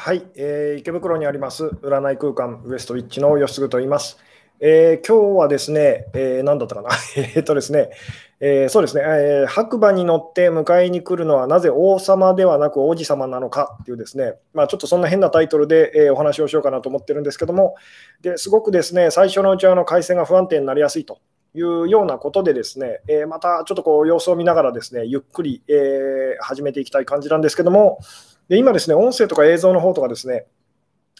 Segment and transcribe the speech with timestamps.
[0.00, 4.16] はい、えー、池袋にあります占い空間ウエストウィッチの吉嗣と言います。
[4.60, 6.90] えー、今日はですね、えー、何だったかな？
[7.34, 7.90] えっとですね、
[8.38, 17.74] えー、そうですね、えー、白馬に乗って迎えに来るのはなぜ王様ではなく王子様なのかっていうですね、まあ、ちょっとそんな変なタイトルで、え、お話をしようかなと思ってるんですけども、
[18.22, 21.18] ですごくですね、最初のうちはの回線が不安定になりやすいと
[21.54, 27.98] いうようなことでですね、え、またちょっとこう様子を見ながらですね、ゆっくり、えー、始めていきたい感じなんですけども、
[28.48, 30.46] で今ですね、音声とか映像の方とかですね、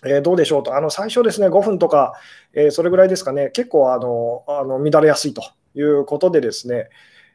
[0.04, 2.14] えー、どうでしょうと、あの最初ですね、5分とか、
[2.54, 5.42] えー、それぐらいですかね、結構あのあの乱れやすいと
[5.74, 6.88] いうことでですね、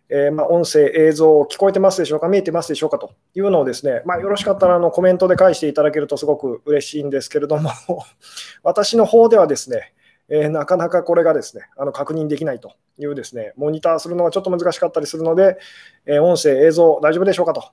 [0.09, 7.71] えー、まあ、音声、映像、聞こえてますでしょうか、見えてますでしょうかというのをですね、まあ、よろしかったらあのコメントで返していただけるとすごく嬉しいんですけれども、
[8.63, 9.93] 私の方ではですね、
[10.29, 15.57] えー、なかなかこれがですねあの確認できないというですね、モニターするのがちょっと難しかったりするので、
[16.05, 17.63] え音声、映像、大丈夫でしょうかと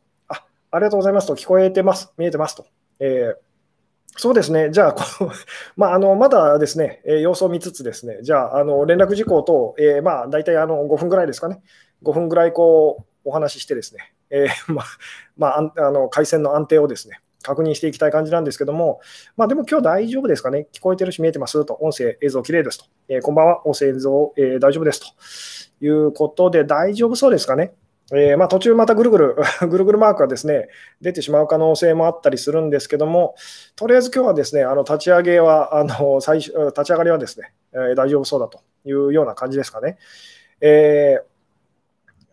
[0.70, 1.26] ありがとうございます。
[1.26, 2.66] と、聞こえてます、見えてますと。
[3.00, 5.32] えー、そうですね、じゃあ、この
[5.76, 11.60] まあ、あのまだですね、えー、様子を見つつですね、じゃあ、あの連絡事項と、えー、まあ、大体あの5分ぐらいですかね、
[12.02, 14.86] 5分ぐらいこうお話ししてですね、えー、 まあ
[15.36, 19.00] まあ、あの回線の安定をですね、確認していきたい感じなんですけども、
[19.36, 25.06] まあ、でも今日大丈夫ですかね、聞こえてるし見えてますと、音声、映像きれいですと、えー、こんばんは、音声、映像、えー、大丈夫ですと。
[25.82, 27.72] いうことで、大丈夫そうですかね。
[28.12, 29.36] えー、まあ、途中またぐるぐる、
[29.68, 30.68] ぐるぐるマークがですね、
[31.00, 33.34] 出てしまう可能性もあったりするんですけども、
[33.76, 39.98] とりあえず今日はですね、あの立ち上げは、あの最初立ち上がりはですね、えー、大丈夫そうだというような感じですかね。
[40.60, 41.29] えー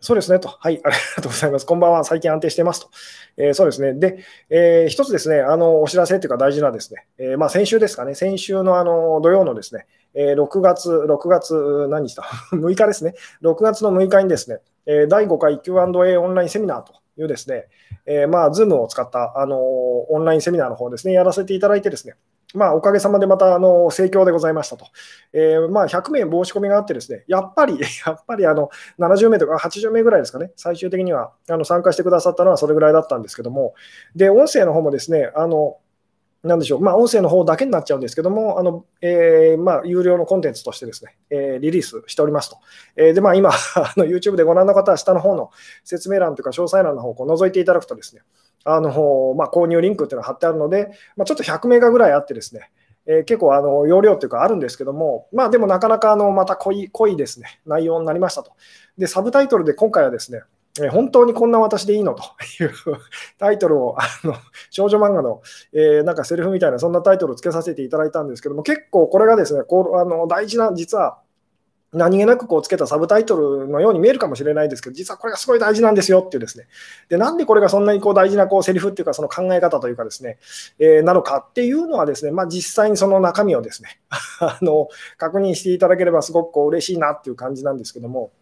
[0.00, 0.48] そうですねと。
[0.48, 1.66] はい、ありがとうございます。
[1.66, 2.04] こんばんは。
[2.04, 2.90] 最近安定してますと。
[3.36, 3.94] えー、そうですね。
[3.94, 13.14] で、えー、一つですね、あのお知らせというか大事なですね、えー、まあ、先週ですかね、先週のあの土曜のですね、え6月、6月、何日だ ?6 日ですね。
[13.42, 17.66] 6月の6日にですね、え第5回 Q&A オンラインセミナーというですね、
[18.06, 22.14] えまあ、Zoom を使ったあのオンラインセミナーの方ですね、やらせていただいてですね、
[22.54, 24.86] まあ、おかげさまでまたあの盛況でございましたと。
[25.32, 33.74] えー、まあ、100名申し込みがあってですね、やっぱり、 やっぱりあの70名とか80名ぐらいですかね、最終的にはあの参加してくださったのはそれぐらいだったんですけども、
[34.16, 35.76] で、音声の方もですね、あの
[36.42, 42.58] なんでしょう、まあ、音声の方だけになっちゃうんですけども、あのえー、まあ、有料のコンテンツとしてですね、えー、リリースしておりますと。
[42.96, 43.50] えー、で、まあ、今、
[43.98, 45.50] YouTube でご覧の方は下の方の
[45.84, 48.22] 説明欄とか、詳細欄の方をこう覗いていただくとですね、
[48.70, 52.70] あのまあ、購入リンクっていうのが貼ってあるので、まあ、ちょっと100メガぐらいあってですね、
[53.06, 58.52] えー、結構あの容量っていうかあるんですけども、まあでもなかなかあのまた濃い濃いですね、内容になりましたと。
[58.98, 60.42] で、サブタイトルで今回はですね、
[60.84, 62.22] え本当にこんな私でいいのと
[62.62, 62.72] いう
[63.38, 64.34] タイトルをあの
[64.70, 65.42] 少女漫画の、
[65.72, 71.18] えー、なんかセリフみたいなそんなタイトルをつけさせていただいたんですけども結構これがですねこうあの大事な実は
[71.92, 76.66] 何気なくこうつけたサブタイトルのように見えるかもしれないですけど、実はこれがすごい大事なんですよっていうですね。
[77.08, 80.38] で、なんでこれがそんなにこう大事なこうセリフっていうか、その考え方というかですね、
[80.78, 84.00] えー、なのかっていうのはですね、まあ、実際にその中身をですね、
[84.40, 88.32] あの、確認していただければすごくこう嬉しいなっていう感じなんですけども、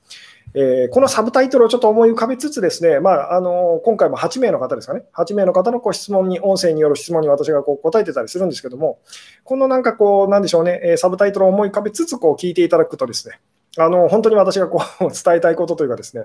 [0.55, 8.99] えー、このサブタイトルをちょっと思い浮かべつつですね、まあ、あの今回も8名の方ですかね、8名の方のこう質問に、音声による質問に私がこう答えてたりするんですけども、
[9.45, 13.39] このなんかこう、なんでしょうね、えサブタイトルを思い浮かべつつこう聞いていただくとですね、
[13.79, 16.25] あの本当に私がこう 伝えたいことというかですね、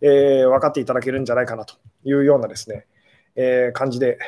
[0.00, 2.86] えー、分かっていただけるんじゃないかなというようなですね、
[3.36, 4.18] えー、感じで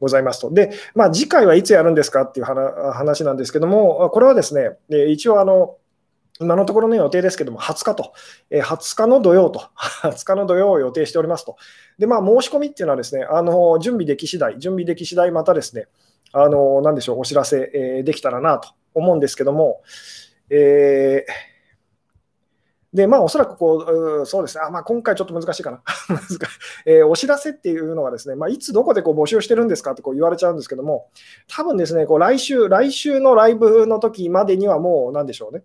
[0.00, 0.50] ございますと。
[0.50, 4.76] で、まあ、次回はいつやるんですかっていう話なんですけども、これはですね、
[5.08, 5.76] 一応あの、
[6.40, 8.12] 今のところの予定ですけども、20日と、
[8.50, 9.68] 20日の土曜と、
[10.02, 11.56] 20日の土曜を予定しておりますと。
[11.98, 15.86] で、まあ、申し込みっていうのはですね、あの準備でき次第、準備でき次第、またですね、
[16.32, 19.82] あの、なんでしょう、お知らせ、できたらなと思うんですけども、
[20.50, 21.52] えー
[22.92, 25.82] で、まあ、おそらくこう、そうですね、あまあ、今回ちょっと難しいかな。
[26.84, 31.08] えー、お知らせっていうのはですね、まあ、いつどこでこう募集してるんですかってこう言われちゃうんですけども、
[31.48, 35.62] 多分ですね、こう来週、来週のライブの時までにはもう、なんでしょうね。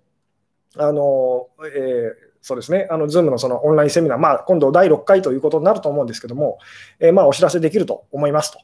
[0.80, 6.60] あの、えー、そうですね、あの Zoom のそのオンラインセミナー、まあ、今度第6回ということになると思うんですけども、
[7.00, 8.60] えー、まあ、お知らせできると思いますと。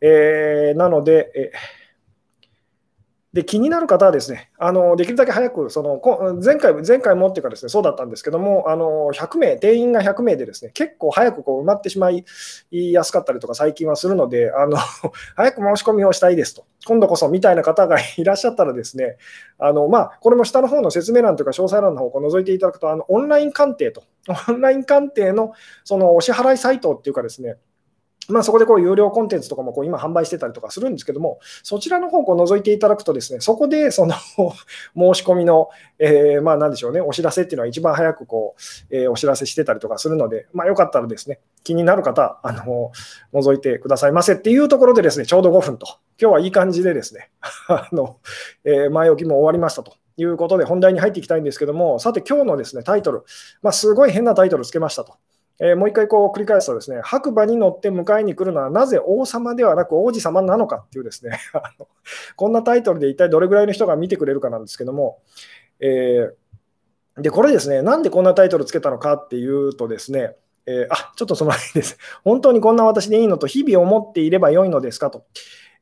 [0.00, 1.85] えー、なので、えー
[3.36, 6.00] で気になる方はですね、あのできるだけ早く、その
[6.42, 12.24] 前回前回もっていうかですね、そうだったんですけども、あの100名、定員が100名でですね、結構早くこう埋まってしまい
[12.70, 14.78] やすかったりとか最近はするので、あの
[15.36, 19.18] 早く申し込みをしたいですと、今度こそみたいな方がいらっしゃったらですね、
[19.58, 24.02] あのまあ、これも下の方の説明欄というか詳細欄の方を覗いていただくと、あのオンライン鑑定と、
[24.48, 25.52] オンライン鑑定の
[25.84, 27.56] そのお支払いサイトっていうかですね、
[28.28, 34.14] まあ、そこでこう有料コンテンツとかもこう今販売してたりとかするんですけども、そちらの方を覗いていただくとですね、そこでその
[34.96, 35.68] 申し込みの、
[35.98, 38.56] えー、まあなんでしょうね、お知らせっていうのは一番早くこ
[38.90, 42.92] う、えー、お知らせしてたりとかするので、まあよかったらですね、気になる方、あの、
[43.32, 45.86] 覗いてくださいませっていうところでですね、ちょうど5分と、
[46.20, 47.30] 今日はいい感じでですね、
[47.68, 48.18] あの、
[48.64, 49.92] えー、前置きも終わりましたと。
[50.18, 53.24] いうことで本題に入っていきたいんですけども、さて今日のですねタイトル、
[53.60, 55.16] まあ、すごい変なタイトルつけましたと。
[55.58, 61.38] えー、もう一回こう繰り返すとですね、白馬に乗って迎えに来るのはなぜ王様ではなく王子様なのかっていうですね
[62.36, 65.18] こんなタイトルで一体どれぐらいの人が見てくれるかなんですけども、
[65.80, 70.36] えー、で、これですね、なんでこんなタイトルつけたのかっていうとですね、
[70.66, 71.96] えー、あ、ちょっとその前です。
[72.24, 75.24] 本当にこんな私でいいのと日々思っていればよいのですかと。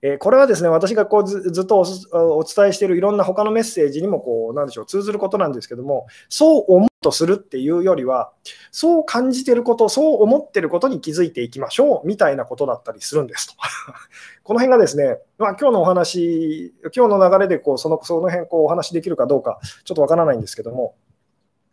[0.06, 1.78] えこれはですね、私がこうずっと
[2.12, 8.30] お伝えしているいろんな他のメッセージにもこう、なんでしょう、通ずることなんですけども、そう思うとするっていうよりは、
[8.70, 13.54] そう感じてること、そう思ってることに気づいていきましょうみたいなことだったりするんですと。
[14.44, 20.96] この辺がですね、まあ、今日のお話、今日の流れでこうそのその辺こうお話できるかどうか、ちょっとわからないんですけども、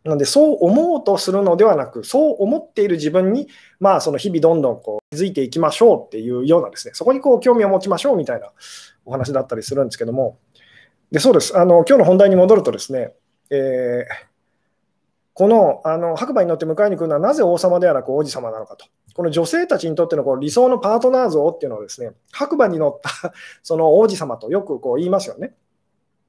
[0.04, 3.48] なので、そう思うとするのではなく、そう思っている自分に、
[3.80, 8.52] まあ、その日々どんどんこう気づいていきましょうっていうようなですね、そこにこう興味を持ちましょうみたいな
[9.06, 10.40] お話だったりするんですけども、
[11.12, 13.14] でそうですあの今日の本題に戻るとですね、
[13.50, 14.06] えー、
[15.34, 18.86] このあの白馬に乗って迎えに来るのはなぜ王様ではなく王子様なのかと。
[19.14, 25.54] この女性たちにとってのこう理想のパートナー像っていうのをですね、白馬に乗ったその王子様とよくこう言いますよね。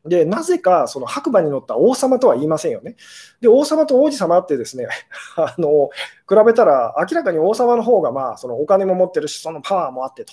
[0.05, 2.97] で、なぜかその白馬に乗った王様とは言いませんよね。
[3.41, 4.89] で、王様と王子様ってですね、
[5.37, 5.91] あの
[6.29, 10.33] 比べたら明らかに王様の方がまあそのお金も持ってるし、そのパワーもあってと。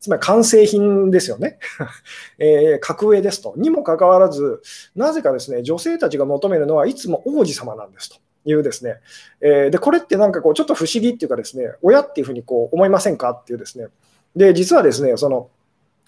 [0.00, 1.58] つまり完成品ですよね。
[2.38, 3.52] えー、格上ですと。
[3.56, 4.62] にもかかわらず、
[4.96, 8.16] なぜかですね、女性たちが求めるのはいつも王子様なんですと。
[8.46, 8.96] いうですね、
[9.42, 13.30] えー、でこれってなんかこうちょっと不思議っていうかですね、親っていうふうにこう思いませんか？
[13.32, 13.88] っていうですね、
[14.34, 15.50] で実はですね、その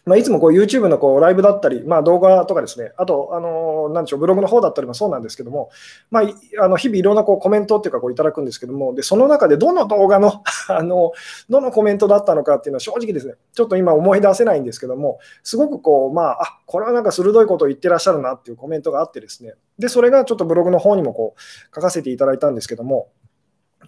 [0.04, 5.70] まあ、いつもこう YouTube のこうライブだったり、まあ、動画とかですね、あと、あのなんでしょう、ブログの方だったりもそうなんですけども、
[6.10, 6.24] まあ、
[6.64, 11.12] あの日々いろんなこうコメントっていうかこういただくんですけども、でその中でどの動画の あの
[11.48, 21.40] どのコメントだったのかっていうのは正直ですね、ちょっと今思い出せないんですけども、すごくこう、まあ、あこれはなんか鋭いことを言ってらっしゃるなっていうコメントがあってですね、でそれがちょっとブログの方にもこう
[21.74, 23.08] 書かせていただいたんですけども、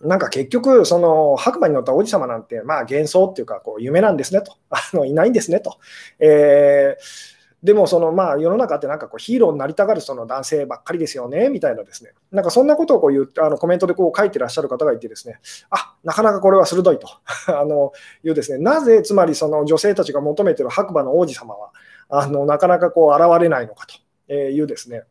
[0.04, 5.78] なんか結局、その白馬に乗った王子様なんて、まあ幻想っていうか、こう夢なんですねと、 あのいないんですねと。
[6.18, 7.34] えー
[7.64, 15.40] でもそのまあ世の中ってなんかこうヒーローになりたがるその男性ばっかりですよねみたいなですね、なんかそんなことをこう言ってあのコメントでこう書いてらっしゃる方がいてですね、
[15.70, 17.08] あなかなかこれは鋭いと。
[17.58, 17.92] あの
[18.22, 21.70] いうですね、なぜつまりその女性たちが求めている白馬の王子様は
[22.10, 23.86] あのなかなかこう現れないのか
[24.28, 25.04] というですね、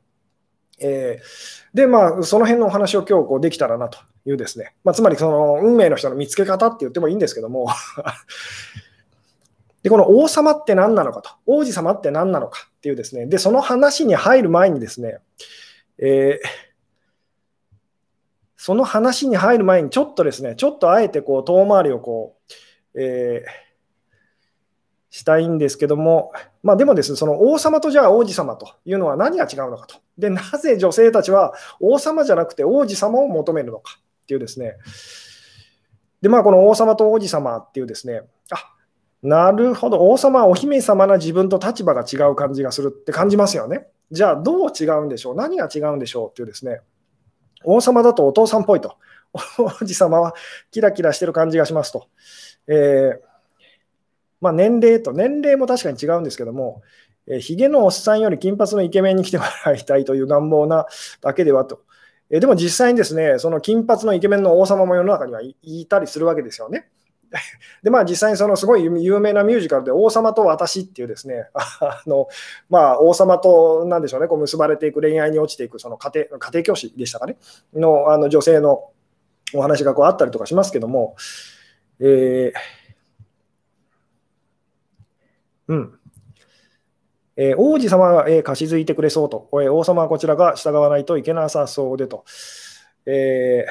[0.83, 7.67] えー、でまあその辺のお話を今日こうできたらなというですね、まあ、つまりその運命の人の見つけ方って言ってもいいんですけども。
[9.81, 15.19] で、この王様って何なのかと、王子様って何なのかっていうですね、で、その話に入る前にですね、
[15.97, 16.47] えー、
[18.55, 22.37] その話に入る前にちょっとですね、ちょっとあえてこう遠回りをこ
[22.95, 23.49] う、えー、
[25.09, 26.31] したいんですけども、
[26.63, 29.97] まあ、でもですね、その王様とじゃあ王子様というのは何が違うのかと。
[30.17, 33.99] で、なぜ女性たちは王様じゃなくて王子様を求めるのか。
[34.23, 34.77] っていうですね、
[36.21, 38.21] で、まあ、この王様と王子様っていうですね、
[38.51, 38.73] あ
[39.21, 43.87] なるほど、王様はお姫様な自分と立場が違う感じがするって感じますよね。
[44.11, 45.35] じゃあ、どう違うんでしょう？
[45.35, 46.79] 何が違うんでしょうっていうですね、
[47.65, 48.95] 王様だとお父さんっぽいと。
[49.59, 50.33] 王子様は
[50.71, 52.07] キラキラしてる感じがしますと。
[52.67, 53.19] えー、
[54.43, 56.81] まあ、年齢と、年齢も確かに違うんですけども、
[57.27, 60.85] えー、ヒゲのおっさんより金髪のイケメンに来てもらいたいという願望な
[61.21, 61.81] だけではと。
[62.29, 66.89] えでも実際にですね、その金髪のイケメンの王様も世の中にはいたりするわけですよね。
[67.83, 72.27] で、まあ実際にそのすごい有名なミュージカルで王様と私っていうですね、 あの
[72.69, 77.37] まあ王様となんでしょうね、こう結ばれていく恋愛に落ちていくその家庭家庭教師でしたかね、
[77.73, 78.89] のあの女性の
[79.53, 81.15] お話がこうあったりとかしますけども、
[81.99, 82.53] えー、
[85.67, 85.99] うん。
[87.35, 92.25] えー、王子様が、えー、貸し付いてくれそうと、えー、王様はこちらが従わないといけなさそうでと。
[93.05, 93.65] え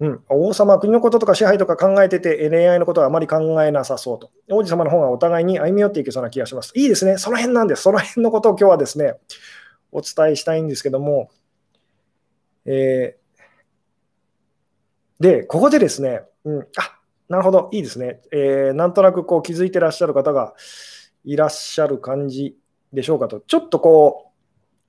[0.00, 4.30] うん、王様は国のこととか支配とか考えてて、恋愛のことはあまり考えなさそうと。
[4.50, 6.72] 王子様の方がお互いに歩み寄っていけそうな気がします。
[6.74, 7.16] いいですね。
[7.16, 7.82] その辺なんです。
[7.82, 9.14] その辺のことを今日はですね、
[9.92, 11.30] お伝えしたいんですけども、
[12.66, 16.93] えー、で、ここでですね、うん、あ
[17.28, 18.20] なるほど、いいですね。
[18.32, 20.54] えー、なんとなくこう気づいてらっしゃる方が、
[21.24, 22.56] いらっしゃる感じ
[22.92, 24.32] でしょうかと、ちょっとこ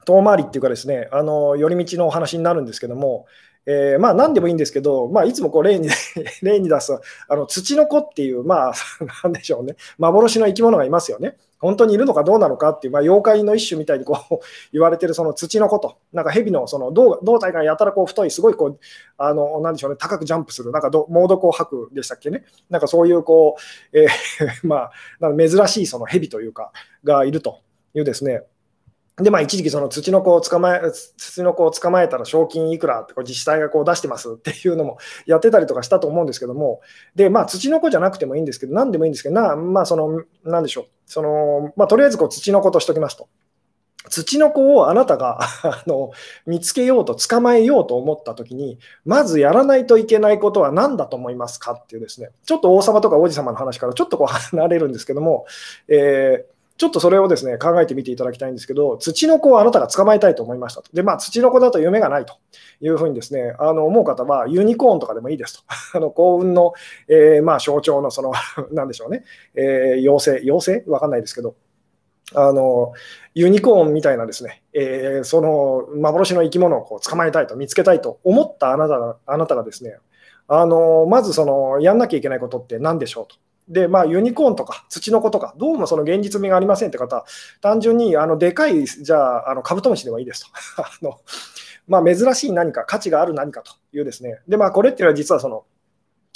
[0.02, 3.26] う、遠回りっていうかですね、あの寄り道のお話になるんですけども、
[3.66, 5.90] えー、まあ何でもいいんですけど、まあ、いつもこう例に
[6.42, 6.94] 例に出す
[7.28, 8.74] あの土の子っていう、まあ、
[9.24, 11.38] なんでしょうね、幻の生き物がいますよね。
[11.60, 14.36] 本当にいるのかどうなのかっていう、まあ、妖怪の一種みたいにこう
[14.72, 18.80] 言われてるその土の子と、なんか蛇のその胴胴体がやたらこう太い、すごいこう、
[19.18, 22.44] あの、なんでしょうね、高くジャンプする、なんか猛毒を吐くでしたっけね。
[22.70, 23.56] なんかそういうこ
[23.94, 24.92] う、えー、ま
[25.22, 26.72] あ、珍しいその蛇というか、
[27.04, 27.60] がいると
[27.96, 28.44] いうですね、
[29.18, 36.82] で、まあ、一時期その土の子を捕まえ、土の子を捕まえたら賞金いくらって自治体がこう出してますっていうのもやってたりとかしたと思うんですけども、
[37.16, 43.30] で、まあ、土の子じゃなくてもいいんですけど、何でもいいんですけど、なまあ、その、なんでしょう、その、まあ、とりあえずこう土の子としときますと。
[44.10, 46.12] 土の子をあなたが あの
[46.46, 55.46] 見つけようと捕まえようと思ったときに、まずやらないといけないことは何だと思いますかっていうですね、ちょっと王様とか王子様の話からちょっとこう離れるんですけども、
[55.88, 60.92] えーちょっとそれをですね考えてみていただきたいんですけど、土の子をあなたが捕まえたいと思いましたと。
[60.94, 62.36] で、まあ、土の子だと夢がないと
[62.82, 65.64] いうふうにですね、あの思う方は、ユニコーンとかでもいいですと。
[65.98, 66.74] あの幸運の、
[67.08, 68.34] えー、まあ象徴の、その、
[68.72, 69.24] なんでしょうね、
[69.56, 70.92] えー、妖精、妖精？
[70.92, 71.56] わかんないですけど、
[72.34, 72.92] あの
[73.36, 79.98] ユニコーンみたいなですね、えー、その幻の生き物をこう捕まえたいと、見つけたいと思ったあなたがあなたがですね、
[80.48, 83.36] あのまずそのやんなきゃいけないことって何でしょうと。
[83.68, 87.26] で、まあ、ユニコーンとか土の子とか、どうもその現実味がありませんって方、
[87.62, 90.48] 単純にあのでかい、じゃあ、あのカブトムシでもいいですと。
[90.84, 91.20] あの
[91.88, 94.40] まあ、珍しい何か、価値がある何かというですね。
[94.48, 95.66] で、まあ、これっていうのは実はその、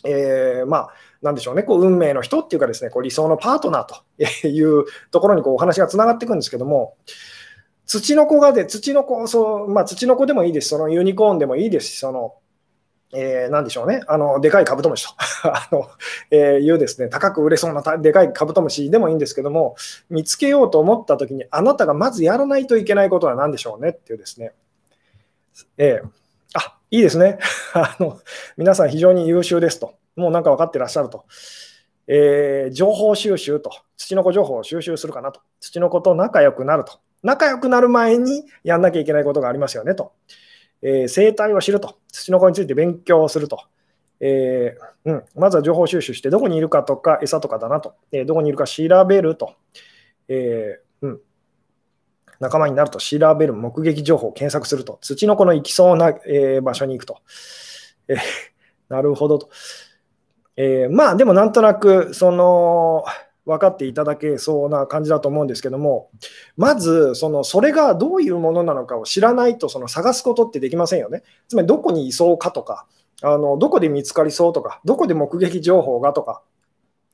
[0.06, 0.90] えー、まあ、
[1.22, 6.96] なんでしょうね、こう運命の人っていうかですね、こう理想のパートナーというところにこうお話がつながっていくんですけども、
[7.86, 12.36] 土の子がで、土の子、そうまあ、土の子でもいいですし、そのユニコーンでもいいですし、その
[13.12, 15.16] えー、なんでしょうね、あのでかいカブトムシと。
[15.50, 15.90] あの、
[16.30, 19.76] えー、いうですね、高く売れそうなでかいカブトムシでもいいんですけども、
[20.10, 24.54] 見つけようと思ったときに、あなたがまずやらないといけないことは何でしょうねっていうですね、
[25.78, 26.08] えー、
[26.54, 27.40] あいいですね。
[27.74, 28.20] あの、
[28.58, 31.26] 皆さん非常に優秀ですと、もうなんか分かってらっしゃると。
[32.12, 40.14] えー、情報収集と、土の子情報を収集するかなと、土の子と仲良くなると、仲良くなる前にやんなきゃいけないことがありますよねと。
[40.82, 43.64] えー、生態を知ると、土の子について勉強すると、
[44.20, 49.56] えーうん、まずは情報収集して、どこにいるかとか、餌とかだなと、えー、どこにいるか調べると、
[50.28, 51.20] えーうん、
[52.40, 57.20] 仲間になると調べる、目撃情報を検索すると、土の子の行きそうな、え、場所に行くと、
[58.08, 58.18] え、
[58.90, 59.50] なるほどと。
[60.58, 63.06] え、まあ、でもなんとなく、その、
[63.50, 66.12] 分かっていただけそうな感じだと思うんですけども、
[66.56, 71.24] まずそのそれがどういうものなのかを知らないとその探すことってできませんよね。
[71.48, 72.86] つまりどこにいそうかとか、
[73.24, 76.44] あのどこで見つかりそうとか、どこで目撃情報がとか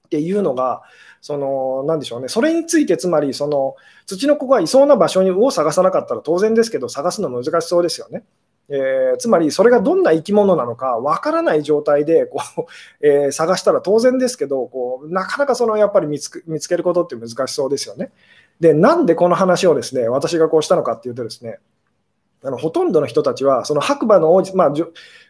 [0.07, 0.81] っていうのが、
[1.21, 3.75] そのなんでしょうね、それについてつまりその
[4.05, 8.25] 土の子がいそうな場所を探さなかったら当然ですけど、探すの難しそうですよね。
[8.69, 12.41] えー、つまりそれがどんな生き物なのかわからない状態でこ
[13.01, 18.11] う、えー、探したら当然ですけどこうなかなかそのやっぱり見つ見つけることって難しそうですよね。
[18.59, 21.59] でなんでこの話をですね私がこうしたのかっていうとですね
[22.45, 24.83] あのほとんどの人たちは、その白馬の王子、まあじ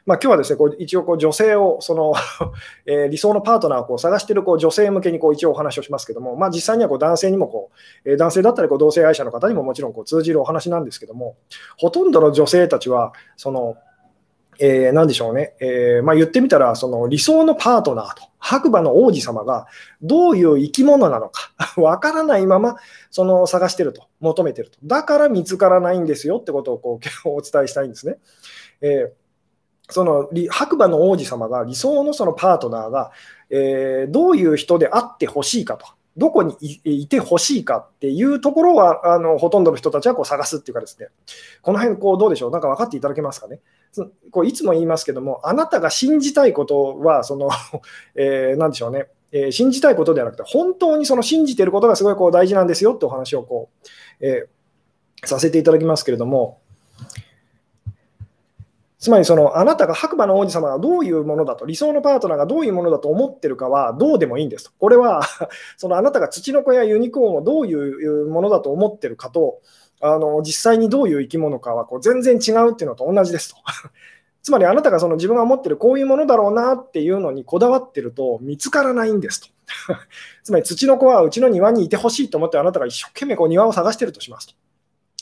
[0.05, 2.13] まあ、今日はですねこう一応こう女性を、その
[2.85, 7.71] えー、理想のパートナーをこう探しているこう女性向けにこう一応お話をしますけども、まあ、実際にはこう男性にもこ
[8.05, 11.35] う、えー、男性だったりこう同性愛者の方にももちろんこう通じるお話なんですけども、
[11.77, 13.77] ほとんどの女性たちは、その
[14.59, 19.67] えー、何でしょうね、えー、まあ、言ってみたら、その理想のパートナーと、白馬の王子様が
[20.01, 22.77] どういう生き物なのか、 わからないまま
[23.11, 24.77] その探してると、求めてると。
[24.83, 28.17] だから見つからないんですよってことをこうお伝えしたいんですね。
[28.81, 29.24] えー
[29.89, 33.11] その白馬の王子様が理想のそのパートナーが、
[33.49, 35.85] えー、どういう人であってほしいかと、
[36.17, 41.07] どこにいてほしいかっていうところはあのほとんどの人たちはこう探すっていうかですね、
[41.61, 43.59] この辺こうどうでしょう、なんか分かっていただけますかね？
[44.31, 47.49] こういつも言いますけども、あなたが信じたいことは、その、
[48.15, 53.69] えー、なんでしょうね、えー、信じたいことではなくて、本当にその信じていることがすごいこう大事なんですよってお話をこ
[54.21, 56.59] う、えー、させていただきますけれども、
[59.05, 64.71] つまりそのあなたが白馬の王子様がどういうものだと、理想のパートナーがどういうものだと思ってるかはどうでもいいんですと。
[64.79, 65.21] これは
[65.77, 69.59] そのあなたが土の子やユニコーンをどういうものだと思ってるかと、
[70.01, 73.57] あの実際にどういう生き物かはこう全然違うっていうのと同じですと。
[74.41, 79.47] つまりあなたがその自分が持ってるこういうものだろうなっていうのにこだわってると見つからないんですと。
[80.43, 84.64] つまり土の子はうちの庭にいてほしいと思ってあなたが一生懸命こう庭を探してるとしますと。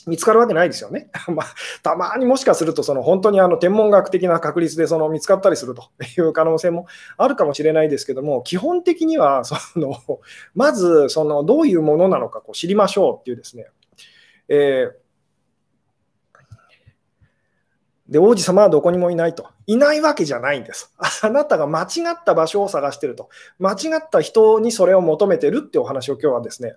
[0.06, 1.10] 見つかるわけないですよね。
[1.28, 1.46] まあ、
[1.82, 5.84] たまにもしかすると、その本当にあの天文学的な確率でその見つかったりすると
[6.18, 9.96] いう可能性もあるかもしれないですけども、基本的には その
[10.54, 13.66] まずそのどういうものなのかこう知りましょうっていうですね、
[14.48, 15.04] えー
[18.08, 19.48] で、王子様はどこにもいないと。
[19.66, 20.92] いないわけじゃないんです。
[21.22, 23.28] あなたが間違った場所を探してると。
[23.58, 26.76] 間違った人にそれを求めてるってお話を今日はですね、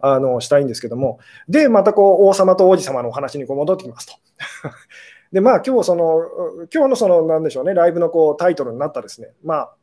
[0.00, 1.18] あの、したいんですけども。
[1.48, 4.14] で、またこう、王様と王子様のお話にこう戻ってきますと。
[5.32, 6.22] で、まあ今日その、
[6.72, 9.74] 今日のその、なんでしょうね、ライブのこうタイトルになったですね、まあ、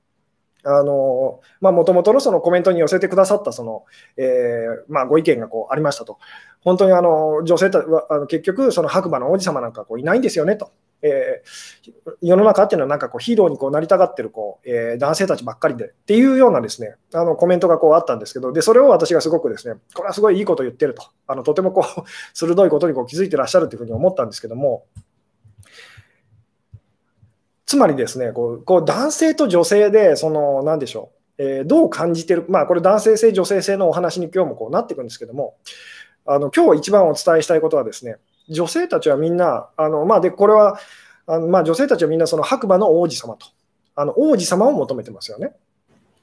[0.65, 3.83] あのまあ、もともとのそのコメントに寄せてくださったその、
[4.15, 6.19] えー、まあ、ご意見がこうありましたと。
[6.61, 10.71] 本当にあの女性たはあの結局、その白馬の王子様なんかこういないんですよねと。
[11.05, 21.03] えー、世の中っていうのはなんかこうヒーローにこうなりたがってるこう、えー、男性たちばっかりでっていうようなですねあのコメントがこうあったんですけどでそれを私がすごくですねこれはすごいいいこと言ってると。
[21.27, 22.01] あのとてもこう
[22.33, 24.85] 鋭いことにこう気づいてらっしゃるというふうに思ったんですけども。
[27.65, 35.57] つまりですねこうこう男性と女性でその何でしょう、えー、どう感じてるまあこれ男性性女性性のお話に今日もこうなっていくんですけども。
[36.25, 38.17] あの今日一番お伝えしたいことはですね
[38.49, 40.79] 女性たちはみんな、あのまあ、でこれは
[41.27, 43.47] あの、まあ、女性たちはみんなその白馬の王子様と、
[43.95, 45.53] あの王子様を求めてますよね。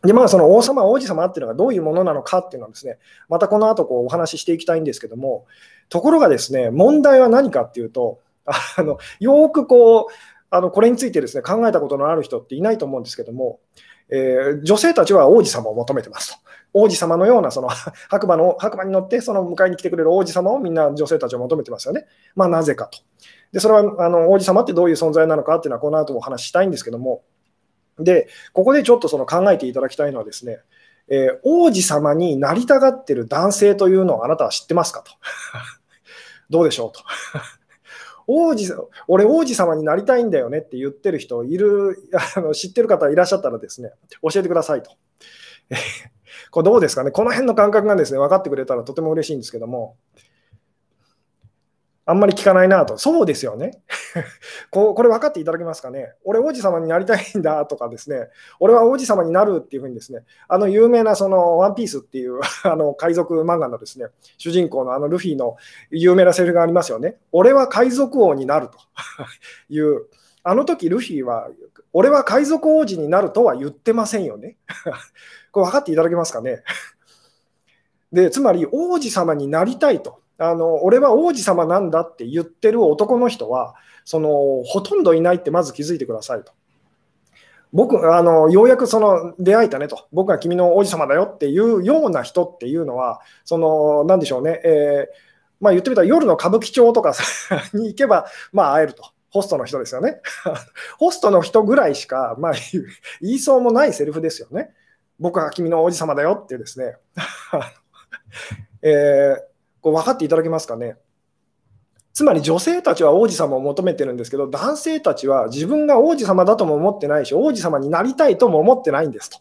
[0.03, 2.99] で、まあ、その王様、王子様っていうのがどういうものなのかっていうのはですね、
[3.29, 5.47] またこの後こうお話ししていきたいんですけども、
[5.89, 10.13] ところがですね、問題は何かっていうと、あのよくこう、
[10.51, 13.61] あのこれについてですね考えたことのある人っていないと思うんですけども、
[14.11, 16.39] えー、女性たちは王子様を求めてますと。
[16.73, 17.69] 王子様のようなその
[18.09, 22.07] 白馬の白馬に乗ってその迎えに来てくれる王子様をみんな女性たちは求めてますよね。
[22.35, 22.99] まあ、なぜかと。
[23.53, 27.23] でそれはあの王子様ってどういう存在なのかっていうのはこの後お話ししたいんですけども、
[27.99, 30.61] でここでちょっとその考えていただきたいのはですね、
[31.09, 35.13] えー、王子様になりたがってる男性というのをあなたは知ってますかと。
[36.49, 37.01] どうでしょうと。
[38.27, 38.73] 王子
[39.09, 43.91] 俺、王子様になりたいんだよねって言ってる人いるあの、知ってる方いらっしゃったらですね、
[44.23, 44.93] 教えてくださいと。
[46.51, 49.97] これどうですかね、この辺の感覚がですね分かってくれたらとても嬉しいんですけども、
[52.07, 53.83] あんまり聞かないなと、そうですよね
[54.73, 54.95] こ。
[54.95, 56.15] これ分かっていただけますかね？
[56.25, 58.29] 俺、王子様になりたいんだとかですね、
[58.59, 64.07] 俺は王子様になるっていうふうにですね、あの有名なそのワンピースっていう あの海賊漫画のですね、
[64.39, 65.57] 主人公のあのルフィの
[65.91, 67.19] 有名なセリフがありますよね。
[67.31, 68.79] 俺は海賊王になると
[69.69, 70.07] いう、
[70.43, 71.49] あの時ルフィは、
[71.93, 74.57] 俺は海賊王子になるとは言ってませんよね。
[75.53, 76.63] これ分かっていただけますかね？
[78.13, 86.53] でつまり王子様になりたいとあの俺は王子様なんだって言ってる男の人はそのほとんどいないってまず気づいてくださいと。
[87.73, 95.15] 僕あのようやくその出会えたねと僕が君の王子様だよっていうような人っていうのはその何でしょうね、えー、
[95.61, 97.15] まあ、言ってみたら夜の歌舞伎町とか
[97.73, 99.05] に行けばまあ会えると。
[99.31, 100.21] ホストの人ですよね。
[100.99, 102.53] ホストの人ぐらいしか、まあ、
[103.23, 104.75] 言いそうもないセリフですよね。
[105.19, 106.97] 僕は君の王子様だよっていうですね、
[108.83, 109.43] えー、
[109.81, 110.97] こう分かっていただけますかね。
[112.13, 119.39] つまり女性たちは王子様を求めてるんですけど、男性たちは自分が王子様だとも思ってないし、王子様になりたいとも思ってないんですと。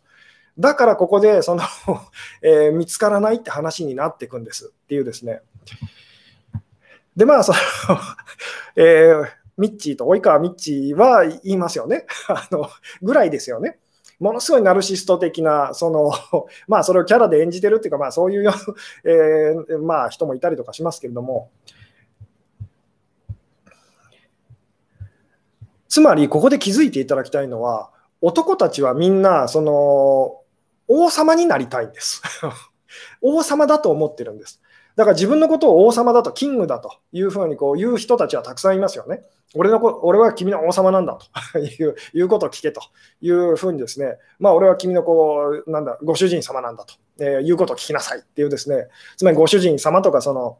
[0.58, 1.64] だからここでその
[2.42, 5.42] えー、見つからないって話になっていくんですっていうですね。
[7.16, 7.58] で、まあ、その
[8.76, 9.28] えー、
[9.60, 12.06] ミッチーと及川ミッチーは言いますよね。
[12.30, 12.70] あの
[13.02, 13.78] ぐらいですよね。
[14.18, 16.12] ものすごいナルシスト的な、その
[16.68, 18.50] まあ、それをキャラで演じてるっていうか、まあ、そういう、
[19.04, 21.52] えー、まあ、人もいたりとかしますけれども、
[25.90, 27.92] つまり、ここで気づいていただきたいのは、
[28.22, 30.42] 男たちはみんな、その、
[30.88, 32.22] 王様になりたいんです。
[33.22, 34.62] 王様だと思ってるんです。
[35.00, 39.22] だから自分のことを王様だと、キングだというふうにこう言う人たちはたくさんいますよね。
[39.56, 41.18] 俺のこ俺は君の王様なんだ
[41.54, 42.82] と いういうことを聞けと
[43.22, 50.58] いうふうにですね、まあ、俺は君のこうなんだご主人様なんだと、えー、いうことを聞きなさいっていうですね、つまりご主人様とかその、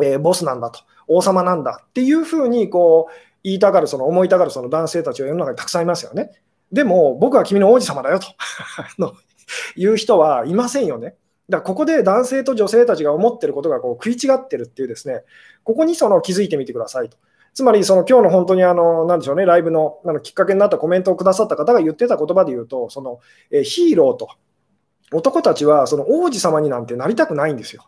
[0.00, 6.30] えー、ボスなんだと、王様なんだっていうふうにこう言いたがる、その思いたがるその男性たちは世の中にたくさんいますよね。
[6.70, 8.28] でも僕は君の王子様だよと
[9.74, 11.16] いう人はいませんよね。
[11.48, 15.22] だここで男性と女性たちが思ってることがこう食い違ってるっていうですね、
[15.62, 17.16] ここにその気づいてみてくださいと。
[17.54, 24.28] つまり、その今日の本当にあの、なでしょうね、ライブのあのきっかけになったコメントをくださった方が言ってた言葉で言うと、そのえヒーローと、
[25.12, 27.86] 男たちはその王子様になんてなりたくないんですよ。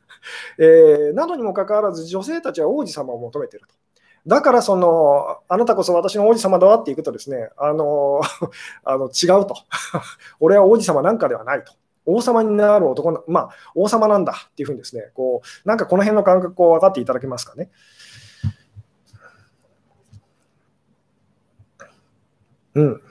[0.58, 3.74] えー、なのにもかかわらず、女性たちは王子様を求めてると。
[4.26, 8.22] だからその、あなたこそ私の王子様だわっていくとですね、あの
[8.84, 9.54] あの違うと。
[10.40, 11.74] 俺は王子様なんかではないと。
[12.06, 17.70] 王様になる男まあ、王様なんだっていうふうにですね、こう、なんかこの辺の感覚を分かっていただけますかね。
[22.74, 23.02] うん。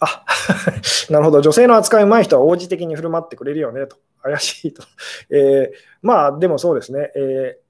[0.00, 0.24] あ
[1.10, 4.82] なるほど、女性の扱いうまい人は王子的に振る舞ってくれるよねと、怪しいと。
[5.30, 5.72] えー、
[6.02, 7.69] まあ、でもそうですね、えー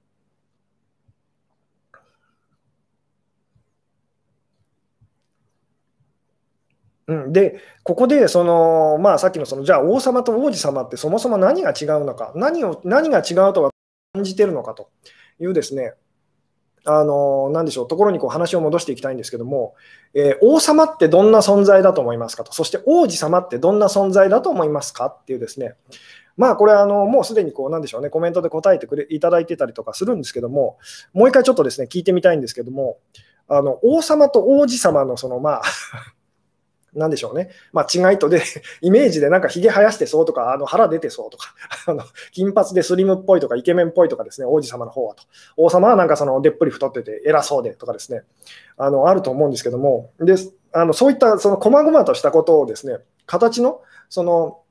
[7.11, 13.71] うん、で、ここでその、まあ、さっきのそのじゃあ王様と王子様ってそもそも何が違うのか、何を何が違うとは
[14.13, 14.89] 感じてるのかと
[15.39, 15.93] いうですね、
[16.85, 19.75] あのなんでしょうところにこう話を戻していきたいんですけども、
[20.13, 25.73] えー、王様ってどんな存在だと思いますかと、そして王子様ってどんな存在だと思いますかっていうですね、
[26.37, 30.77] まあこれあの、もうすでにこうなんでしょうね、コメントで答えてくれいただいてたりとかするんですけども、
[31.11, 32.99] もう一回ちょっとですね、聞いてみたいんですけども、
[33.47, 35.61] あの王様と王子様のそのまあ
[36.93, 38.41] なんでしょうね、まあ、違いとで、
[38.81, 41.53] イメージでなんかひげ生やしてそうとか、あの腹出てそうとか、
[41.87, 45.23] あの金髪でスリムっぽいとか、イケメンっぽいとかですね、王子様の方はと。
[45.57, 48.23] 王様はなんかそのでっぷり太ってて偉そうでとかですね、
[48.77, 50.35] あのあると思うんですけども、で
[50.73, 54.61] あのそういったその細々としたことをですね、形の、その、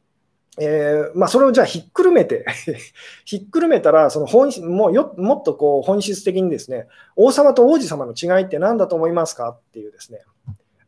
[0.59, 2.45] えーまあ、それをじゃあひっくるめて
[3.25, 10.21] ひっくるめたら、その本質もよもっとこう本質的にですね、王様と王子様の違いって何だと思いますかっていうですね、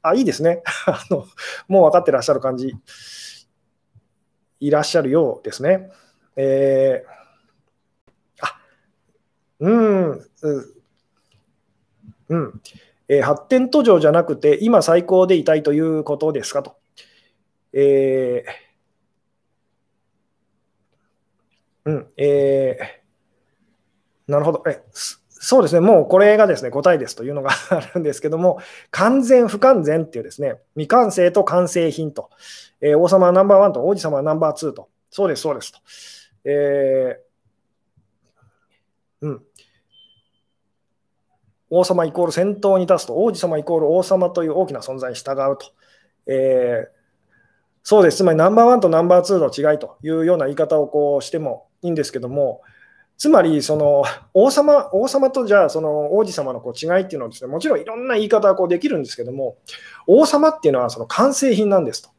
[0.02, 0.62] あ、いいですね。
[0.86, 1.26] あの
[1.68, 2.74] もう分かってらっしゃる感じ、
[4.60, 5.90] いらっしゃるようですね。
[6.36, 8.60] えー、あ、
[9.60, 10.26] うん、
[12.28, 12.62] うん。
[13.08, 16.76] えー、発展途上じゃなくて、今最高でいたいということですかと。
[17.72, 24.62] えー、うん、えー、なるほど。
[24.68, 24.82] え
[25.44, 28.60] そうですね、もうこれがですね答えですというのがあるんですけども、
[28.92, 32.30] 完全、不完全っていうですね、未完成と完成品と、
[32.80, 35.80] えー、王様はナンバーワンと王子様はナンバーツーと、そうです、そうですと。
[36.44, 39.42] えー、うん。
[41.70, 45.66] 王様イコール先頭に立つと、王子様イコール王様という大きな存在に従うと。
[46.28, 46.88] えー、
[47.82, 52.62] そうです、つまりナンバーワンとナンバーツーの違いというような言い方をこうしてもいいんですけども、
[53.18, 59.56] つまりその王様王様とじゃあその王子様のこう違いっていうのはですねもちろんいろんな言い方はこうできるんですけども
[60.06, 62.10] 王様っていうのはその完成品なんですと。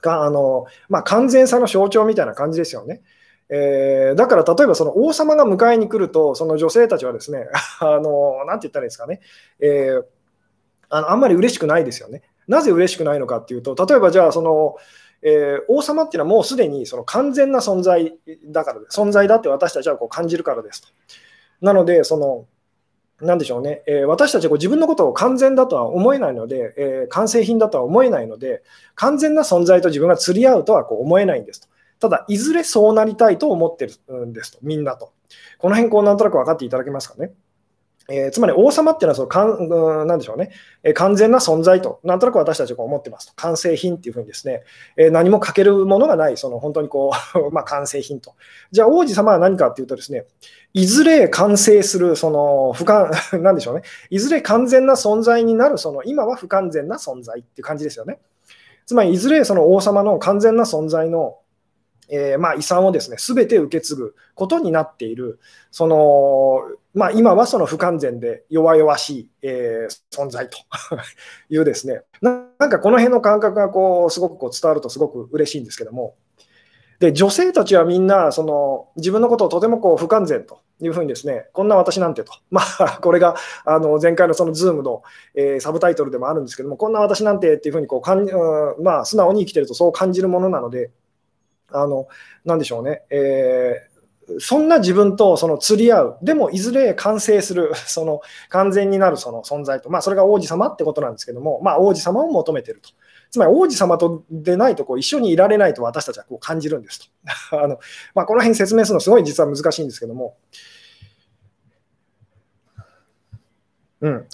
[0.00, 3.02] があのまあ、完全さの象徴みたいな感じですよね。
[3.50, 7.46] えー、だから例えばその王様が迎えに来るとその女性たちはですね
[7.80, 9.20] あのなんて言ったらいいですかね、
[9.58, 10.04] えー、
[10.90, 12.22] あのあんまり嬉しくないですよね。
[12.46, 14.76] なぜ嬉しくないのかっていうと例えばじゃあその
[15.22, 18.14] えー、王様っていうのはもうすでにその完全な存在
[18.46, 20.88] だから存在だって私たちはこう感じるからですと。
[21.60, 22.46] なので、その、
[23.20, 28.62] なんでしょうね、えー、私たちはこう自分のことを完全だとは思えないので、えー、完成品だとは思えないので、
[28.94, 31.68] 完全な存在と自分が釣り合うとはこう思えないんですと。
[31.98, 35.12] ただ、いずれそうなりたいと思ってるんですと、みんなと。
[35.58, 37.32] この辺、こうなんとなく分かっていただけますかね。
[38.10, 40.50] えー、つまり王様っていうのはそのかん、なんでしょうね、
[40.82, 44.62] えー、完全な存在と、なんとなく私たちは思ってますと、完成品っていうふうにですね、
[44.96, 48.34] えー、何も欠けるものがない、その本当にこう まあ、完成品と。
[48.72, 50.24] じゃあ王子様は何かっていうとですね、
[50.72, 53.10] いずれ完成する、その不完、
[53.42, 58.20] なんでしょうね、いずれ完全な存在になる、その今は不完全な存在っていう感じですよね。
[58.86, 61.36] つまり、いずれその王様の完全な存在の
[62.10, 65.38] えー、まあ、遺産をですね、すべて受け継ぐことになっている、
[65.70, 66.62] その、
[66.98, 70.58] まあ、今はその不完全で弱々しい、えー、存在と。
[71.48, 76.16] いうですね、なんかこの辺の感覚がこうすごくこう伝わるとすごく嬉しいんですけども、
[76.98, 85.04] で女性たちはみんなその自分のことをとてもこう不完全というふうにですね、こんな私なんてと、 まあ、これがあの前回のその Zoom の、
[85.36, 88.28] えー、サブタイトルでもあるんですけども、こんな私なんてっていうふうにこうかん、
[88.82, 90.90] まあ、素直に生きてるとそう感じるものなので、
[91.70, 92.08] あの、
[92.44, 93.97] なんでしょうね、えー、
[94.38, 102.90] そんな自分とその釣り合う、でもいずれ完成する、 その完全になるその存在と、まあ、それが王子様ってことなんですけども、まあ、王子様を求めてると。
[103.30, 107.06] つまり王子様とでないとこう一緒にいられないと私たちはこう感じるんですと。
[107.62, 107.78] あの
[108.14, 110.36] まあ、この辺説明するのすごい実は難しいんですけども。
[114.00, 114.26] うん、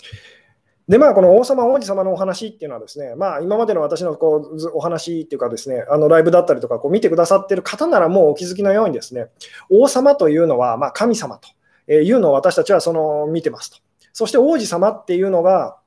[0.86, 9.28] で、まあ、この王様、王子様のお話っていうのはですね、まあ、今までの私のこうお話っていうかですね、あのライブだったりとか、こう見てくださってる方ならもうお気づきのようにですね、
[9.70, 11.40] 王様というのは、まあ、神様
[11.86, 13.78] というのを私たちはその見てますと。
[14.12, 15.78] そして王子様っていうのが、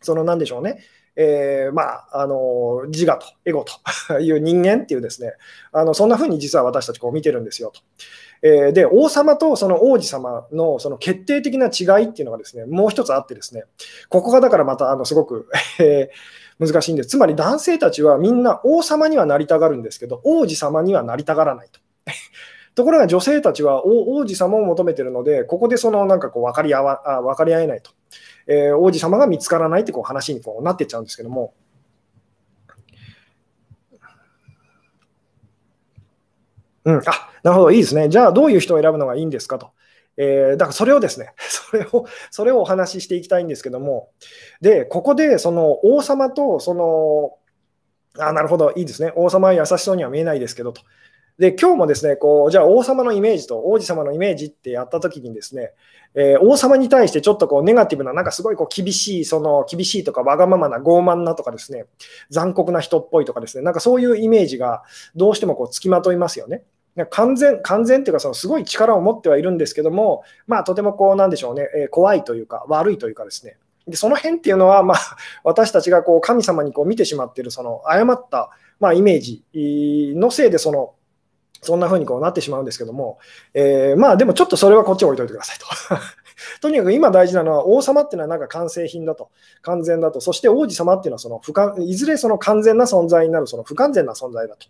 [0.00, 0.78] その何でしょうね、
[1.14, 3.64] えー、まあ、あの自我とエゴ
[4.08, 5.32] という人間っていうですね、
[5.72, 7.80] あのそんな風に実は私たちこう見てるんですよと。
[8.42, 13.64] えー、で、王様とその王子様のその決定的な違いっていうのがですね、もう一つあってですね、
[14.08, 15.48] ここがだからまたあのすごく、
[16.58, 17.10] 難しいんです。
[17.10, 21.80] つまり男性たちはみんな王様にはなりたがるんですけど、王子様にはなりたがらないと。
[22.74, 27.90] ところが女性たちは王子様を求めてるので、ここでそのなんかこう分かり合わ分かり合えないと。
[28.46, 31.54] えー、王子様が見つからないってこう話にこうなってっちゃうんですけども。
[36.84, 38.08] うん、あなるほど、いいですね。
[38.08, 39.70] じゃあ、どういう人を選ぶのがいいんですかと。
[40.16, 44.10] えー、だからそれをですね、 それを、それをお話ししていきたいんですけども、
[44.60, 47.38] で、ここでその王様とその
[48.18, 49.12] あなるほど、いいですね。
[49.16, 50.82] 王様は優しそうには見えないですけどと。
[51.38, 55.72] で、今日もですね、こう、じゃあ王様のイメージと王子様のイメージってやったときにですね、
[56.14, 61.86] えー、王様に対してちょっとこうネガティブな、なんかすごいこう厳しい、その厳しいとかわがままな傲慢なとかですね、
[62.30, 64.82] 残酷な人っぽいとかですね、なんかそういうイメージが
[65.16, 66.64] どうしてもこうつきまといますよね。
[67.08, 74.98] 完全、完全っていうか、そのすごい力を持ってはいるんですけども、まあとてもこうなんでしょうね、えー、怖いというか、悪いというかですね、でその辺っていうのは、まあ、
[75.44, 79.42] 私たちがこう神様にこう見てしまっているその誤った、まあ、イメージ
[80.14, 80.94] のせいでその
[81.62, 83.18] そんな風にこうなってしまうんですけども、
[83.54, 85.66] えー、まあでもちょっとそれはこっち置いといてくださいと。
[86.60, 89.30] とにかく今大事なのは王様っていうのはなんか完成品だと、
[89.62, 94.66] 完全だと、そして王子様っていうのはその不完いずれその完全な存在になるその不完全な存在だと。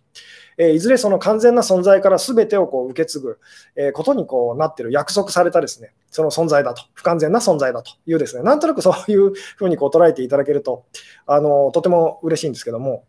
[0.57, 3.39] えー、いずれその完全な存在から全てをこう受け継ぐ、
[3.75, 10.85] え、ことにこうなってる、約束されたですね、その存在だと、不完全な存在だというですね、なんとなくそういうふうにこう捉えていただけると、
[11.25, 13.03] あのとても嬉しいんですけども、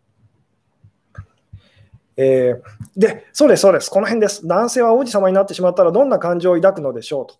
[2.17, 4.47] えー、で、そうです、そうです、この辺です。
[4.47, 7.35] 男性は王子様になってしまったらどんな感情を抱くのでしょうと。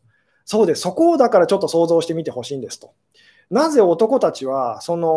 [0.45, 2.93] そうです、そこをだからちょっと想像してみてほしいんですと。
[3.51, 5.11] なぜ男たちはその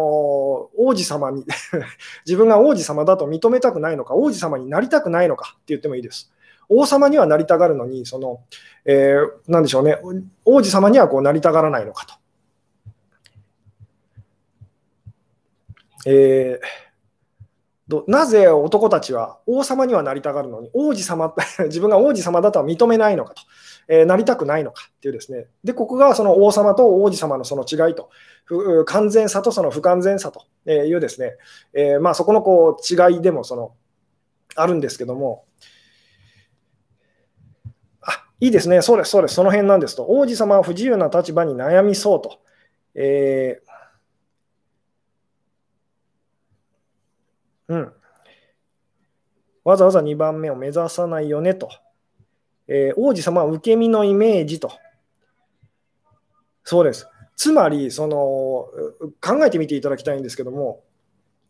[0.78, 1.46] 王子様に
[2.28, 6.32] 自分が王子様だと認めたくないのか、王子様になりたくないのかって言ってもいいです。
[6.70, 8.41] 王様にはなりたがるのに、その、
[8.86, 10.00] えー、でしょうね、
[10.43, 12.13] 王子様にはこうなりたがらないのかと。
[16.06, 16.87] えー
[18.08, 21.34] なぜ男たちは王様にはなりたがるのに、王子様、
[21.65, 23.41] 自分が王子様だとは認めないのかと、
[23.88, 28.10] えー、なりたくないのかっていうですね、で、ここがその王様と王子様のその違いと、
[28.86, 31.38] 完全さとその不完全さというですね、
[31.73, 33.71] えー、まあ、そこのこう違いでもその
[34.56, 35.45] あるんですけども、
[38.02, 42.39] あいいですね、そうです、そうです、その辺なんですと、王子様は不自由な立場に悩みそうと。
[42.95, 43.67] えー
[47.68, 47.94] うん。
[49.64, 51.70] わざわざ2番目を目指さないよねと。
[52.68, 54.72] えー、王子様は受け身のイメージと。
[56.64, 57.08] そうです。
[57.36, 58.18] つまり、その
[59.22, 60.84] 考えてみていただきたいんですけども、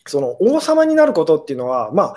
[0.10, 2.16] その王様になることっていうのは、ま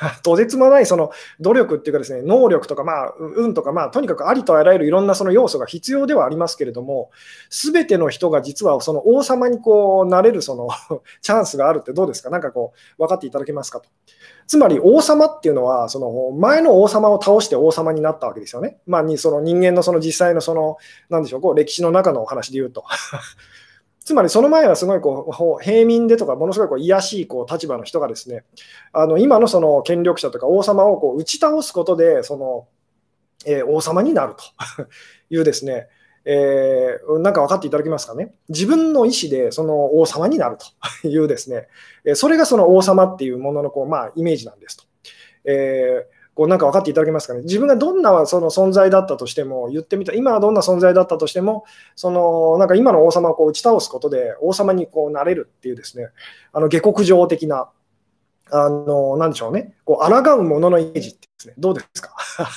[0.00, 7.10] あ、 とてつもないその努力っていうかですね、能力とか、まあ、運とか、まあ、とにかくありとあらゆるいろんなその要素が必要ではありますけれども、
[7.48, 10.68] すべての人が実はその王様にこうなれるその
[11.22, 12.30] チャンスがあるってどうですか？
[12.30, 13.88] なんかこう、分かっていただけますかと。
[14.46, 18.78] つまり王様っていうのは、その前の王様を倒して王様になったわけですよね。
[18.86, 20.76] まあ、にその人間のその実際のその、
[21.08, 22.84] なんでしょう、こう歴史の中のお話で言うと。
[24.04, 28.44] つまりその前はすごいこう平民でとか、ものすごいこう卑しいこう立場の人がですね、
[28.92, 32.68] あの今のその権力者とか王様をこう打ち倒すことで、その、
[33.46, 34.44] えー、王様になると
[35.30, 35.88] いうですね、
[36.24, 38.34] えー、なんか分かっていただけますかね。
[38.48, 40.56] 自分の意思でその王様になる
[41.02, 41.68] というですね、
[42.14, 44.84] それがその王様っていうもののこう、まあ、イメージなんですと。
[45.44, 47.42] えーこうなんか分かっていただけますかね。
[47.42, 56.08] 自分がどんなその存在だったとしても、言ってみた、今はどんな存在だったとしても、そのなんか今の王様をこう打ち倒すことで、王様にこうなれるっていうですね、
[56.54, 57.68] あの下克上的な、
[58.52, 62.14] あの、なんでしょうね、こう抗うもののイメージってですね、どうですか？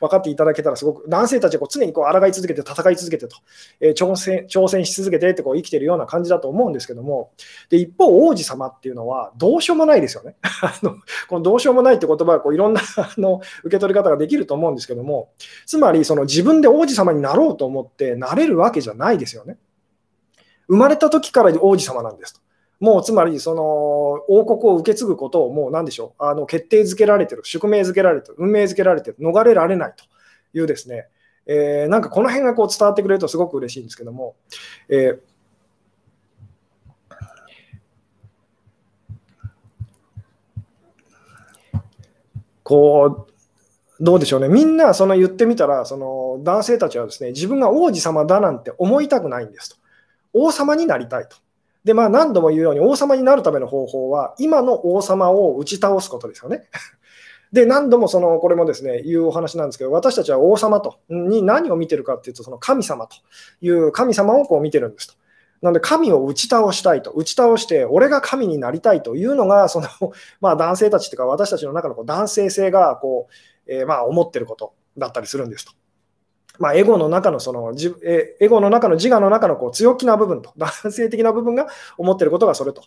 [0.00, 3.36] 分かっていただけたらすごく、男性たちはこう常にこう抗い続けて、戦い続けてと、
[3.80, 7.30] えー、挑戦挑戦し続けてってこう生きてるような感じだと思うんですけども、
[7.70, 10.36] で一方、王子様っていうのはどうしようもないですよね。
[10.62, 10.96] あの
[11.28, 15.30] このどうしようもないって言葉はこういろんな あの受け取り方ができると思うんですけども、
[15.66, 19.58] つまりその自分で王子様になろうと思ってなれるわけじゃないですよね。
[20.68, 22.40] 生まれた時から王子様なんですと。
[22.80, 23.62] もうつまり、その
[24.28, 30.04] 王国を受け継ぐことをもう何でしょう、あの決定づけられてる、宿命づけられてる、運命づけられてる、逃れられないと
[30.56, 31.08] いうですね、
[31.46, 34.36] えー、なんかこの辺がこう伝わってくれるとすごく嬉しいんですけども、
[34.88, 35.20] えー
[42.68, 49.76] こう、どうでしょうね、みんなその言ってみたら、その男性たちはですね、自分が王子様だなんて思いたくないんですと。
[50.34, 51.38] 王様になりたいと。
[51.84, 56.64] で、まあ、何度も言うように、王様になるための方法は、今の王様を打ち倒すことですよね。
[57.52, 63.16] で、何度もそのこれもですね、言うお話なんですけど、私たちは王様とに何を見てるかっていうと、その神様と
[63.62, 65.14] いう神様をこう見てるんですと。
[65.62, 69.88] なので、神を打ち倒したいと、打ち倒して、俺が神になりたいというのが、その
[70.40, 73.28] まあ、男性たちというか、私たちの中のこう男性性がこ
[73.66, 75.72] う、えー、まあ思ってることだったりするんですと。
[76.58, 77.72] まあ、エゴの中のその
[78.40, 82.82] エゴの中の自我の中のこう強気な部分と、 男性的な部分が思っていることがそれと。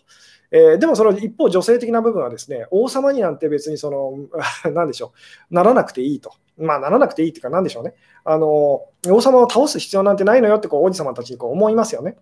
[0.50, 4.18] えー、でもその一方、女性的な部分はですね、王様になんて別にその、
[4.72, 5.12] なんでしょ
[5.50, 6.32] う、ならなくていいと。
[6.58, 7.94] まあ、ならなくていいっていうか、なんでしょうね。
[8.24, 12.16] あの王様を倒す必要なんてないのよってこう王子様たちにこう思いますよね。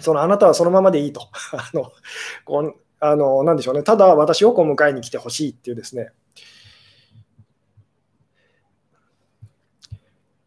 [0.00, 1.22] そのあなたはそのままでいいと。
[1.52, 1.90] あの
[2.44, 6.12] こうあの、なんでしょうね、ただ私をこう迎えに来てほしいっていうですね、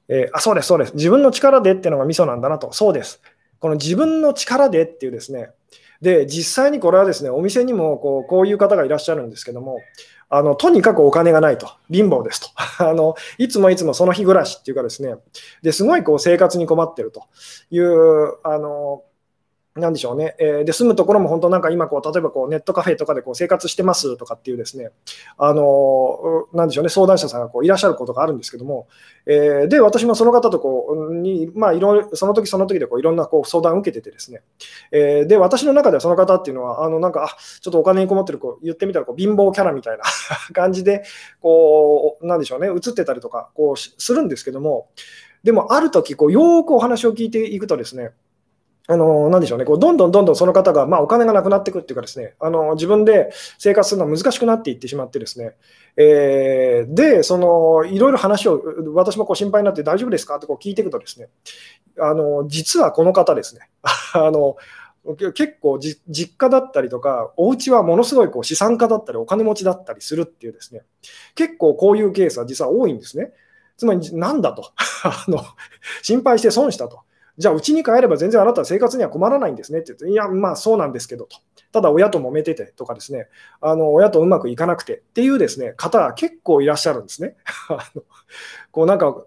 [0.10, 0.96] えー、あ、そうです、そうです。
[0.96, 2.74] 自分の力でっていうのがミソなんだなと。
[2.74, 3.22] そうです。
[3.60, 5.52] この自分の力でっていうですね、
[6.02, 9.80] で、実際にこれはですね、お店にもこうこういう方がいらっしゃるんですけども、
[10.30, 12.50] あのとにかくお金がないと、貧乏ですと
[12.88, 15.16] あの、いつもいつもその日暮らしっていうかですね、
[15.62, 17.24] ですごいこう生活に困ってると
[17.70, 19.04] いうあの
[19.76, 24.90] なんでしょうね、えー、で住むところも本当なんか今こう、例えばこうネットカフェとかでこう生活してますとかっていうですね、
[25.38, 28.88] あのなんでしょうね、相談者さんがこういらっしゃることがあるんですけども、
[29.28, 34.42] えー、で、私もその方とこうに、まあ、いろいろその時その時でこういろんなこう相談を受けててですね、
[34.92, 40.04] えー、で、私の中ではその方っていうのは、あのなんか、ちょっとお金に困ってるこう言ってみたらこう貧乏キャラみたいな
[40.54, 41.04] 感じで、
[41.42, 44.90] こう、なんでしょうね、映ってたりとかこうするんですけども、
[45.44, 48.12] でもある時こうよーくお話を聞いていくとですね、
[48.92, 55.54] あの、なんでしょうね、こうどんどんどんどんその方が、まあ、お金がなくなっていくっていうかですね、あの、自分で生活するのが難しくなっていってしまってですね、
[55.96, 58.60] えー、で、その、いろいろ話を、
[58.96, 61.30] 私もこう心配になって大丈夫ですかってこう聞いていくとですね、
[62.00, 63.70] あの、実はこの方ですね、
[64.14, 64.58] あの、
[65.36, 70.82] 結構実家だったりとか、お家はものすごいこう資産家だったり、お金持ちだったりするっていうですね、
[71.36, 73.34] 結構こういうケースは実は多いんですね。
[73.78, 74.72] つまり、なんだと。
[75.04, 75.46] あの、
[76.02, 77.02] 心配して損したと。
[77.40, 81.38] じゃあ、うちに帰れば全然あなたは生活には困らないんですねって言って、いや、まあそうなんですけどと。
[81.72, 83.30] ただ、親と揉めててとかですね、
[83.62, 87.38] あの親とうまくいかなくてっていうですね方結構いらっしゃるんですね。
[88.72, 89.26] こうなんか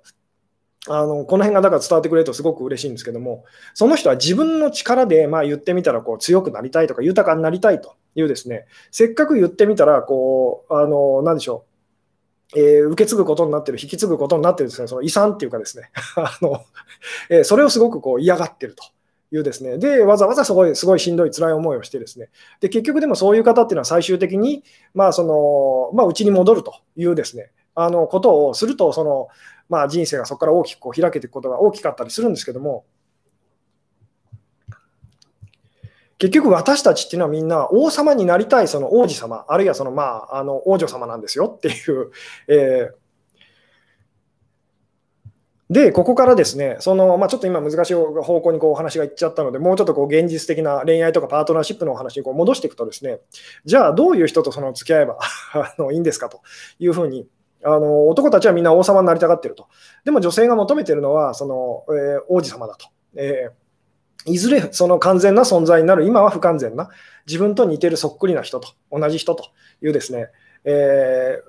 [0.88, 11.71] あのこの辺がだから伝わってくれるとすごく嬉しいんですけども、その人は自分の力で、まあ、言ってみたらこう強くなりたいとか豊かになりたいというですね、せっかく言ってみたらこう、あの何でしょう、
[12.56, 16.64] えー、受け継ぐことになってる、引き継ぐことになってるですね、その遺産っていうかですね、 あの
[17.30, 18.84] えー、それをすごくこう嫌がってると。
[19.34, 22.28] いうですね、で、わざわざすごい、すごいしんどい、辛い思いをしてですね、
[22.60, 24.62] で、結局でもそういう方っていうのは最終的に、
[24.92, 29.28] まあ、その、まあ、うちに戻るというですね、あの、ことをすると、その、
[29.70, 32.84] まあ、人生がそこから大きくこう開けていくことが大きかったりするんですけども、
[36.22, 42.12] 結局私たちっていうのはみんな王様になりたいその王子様、あるいはそのまああの王女様なんですよっていう、
[42.46, 53.18] えー、で、ここからですね、そのまあ、ちょっと今難しい方向にこうお話がいっちゃったので、もうちょっとこう現実的な恋愛とかパートナーシップのお話にこう戻していくとですね、
[53.64, 55.18] じゃあどういう人とその付き合えば
[55.54, 56.40] あのいいんですかと
[56.78, 57.26] いうふうに
[57.64, 59.66] あの男たちはみんな王様になりたがってると。
[60.04, 62.86] でも女性が求めてるのはその、えー、王子様だと。
[63.16, 63.61] えー
[64.26, 66.90] いずれその完全な存在になる、今は不完全な、
[67.26, 69.50] 自分と似てるそっくりな人と、同じ人と
[69.82, 70.28] いうですね、
[70.64, 71.40] え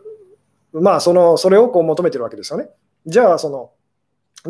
[0.74, 2.70] ー、まあその、それをこう求めてるわけですよね。
[3.06, 3.72] じゃあ、その、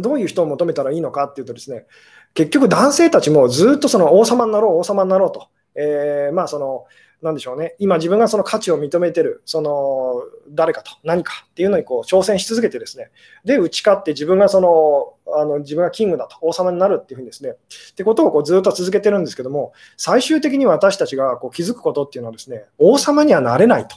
[0.01, 1.85] どういう人を求めたらいいのかっていうとですね、
[2.33, 6.85] 結局男性たちもずっとその王様になろう、王様になろうと、えー、まあその、
[7.23, 13.11] なんでしょうね、今自分がその価値を認めてる、その誰かと何かっていうのにこう挑戦し続けてですね、
[13.45, 23.95] で、打ち勝って自分がその、あの自分がキングだと、王様になるっていうふうにですね、ってことをこうずっと続けてるんですけども、最終的に私たちがこう気づくことっていうのはですね、王様にはなれないと。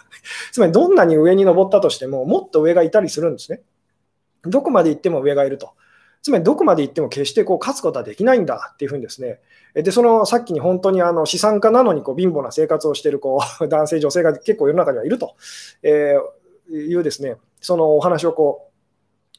[0.52, 3.62] つまりどんなに上に登ったとしても、もっと上がいたりするんですね。
[4.42, 5.70] どこまで行っても上がいると。
[6.22, 9.40] つまりどこまで行っても決してこう勝つことはできないんだっていうふうにですね、
[9.74, 15.34] でそのさっきに本当にあの資産家なのにこう貧乏な生活をしているこう 男性、女性が結構世の中にはいると、
[15.82, 16.16] え
[16.70, 17.36] いうですね。
[17.60, 18.70] そのお話をこ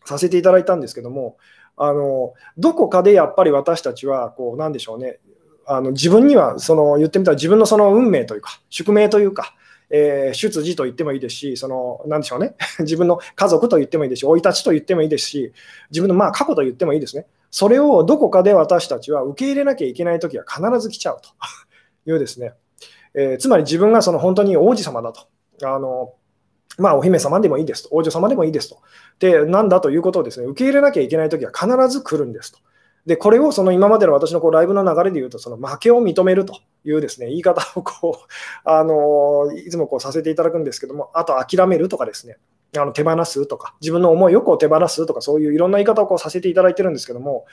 [0.06, 1.38] うさせていただいたんですけども、
[1.76, 5.20] あのどこかでやっぱり私たちはこうなんでしょうね。
[5.66, 9.54] あの自分にはその言ってみたら自分のその運命というか宿命というか
[9.90, 15.54] えー、出自と言ってもいいですし、その、なんでしょうね、 自分の家族と言ってもいいですし、生い立ちと言ってもいいですし、
[15.92, 17.26] 自分のまあ過去と言ってもいいですね。
[17.52, 21.30] それをどこかで私たちは受け入れなきゃいけないときは必ず来ちゃうと
[22.12, 22.54] いうですね、
[23.14, 25.22] えー、つまり自分がその本当に王子様だと。
[25.64, 26.14] あの
[26.78, 28.78] まあ、お姫様でもいいですと、王女様でもいいですと。
[29.20, 32.60] で、なんだということをですね、受け入れなきゃいけないときは必ず来るんですと。
[33.08, 38.28] で、これをその今までの私のこうライブの流れで言うと、その負けを認めるというですね、言い方をこう、
[38.70, 42.38] あのいつもこうさせていただくんですけども、あと諦めるとかですね、
[42.78, 47.46] あの手放すとか、自分の思いをこう手放すとか、そういういろんな言い方をこうさせていただいてるんですけども、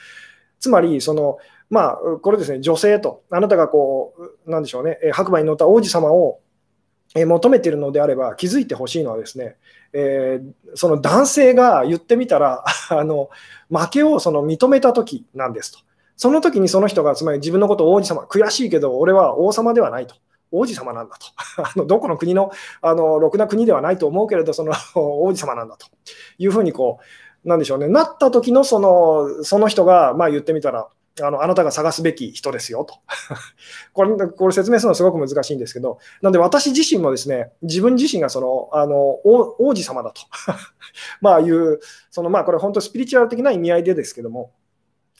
[0.59, 1.37] つまり、その、
[1.69, 4.13] まあ、これですね、女性と、あなたがこ
[4.45, 6.39] う、なんでしょうね、白馬に乗った王子様を
[7.23, 9.55] 求めているのであれば、気づいてほしいのはですね、
[9.93, 13.29] えー、その男性が言ってみたら あの
[13.69, 15.79] 負けをその認めた時なんですと。
[16.17, 20.15] その時にその人がつまり自分のことを王子様、悔しいけど俺は王様ではないと。
[20.51, 21.27] 王子様なんだと。
[21.63, 22.51] あのどこの国の
[22.81, 25.87] あのろくな国ではないと思うけれど、その王子様なんだと
[26.37, 26.99] いうふうにこ
[27.45, 30.87] う、なんでしょうね、なった時のそのその人が、まあ、言ってみたら、
[31.21, 32.95] あのあなたが探すべき人ですよと。
[33.93, 40.21] これこれ説明するのはすごく難しいんですけど、なんで私自身もですね、自分自身がそのあの王子様だと
[41.21, 41.79] まあいう、
[42.11, 44.51] そのまあこれ本当スピリチュアル的な意味合いでですけども、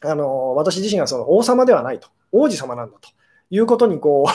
[0.01, 3.09] あの私自身がその王様ではないと、王子様なんだと。
[3.55, 4.25] いうことにこ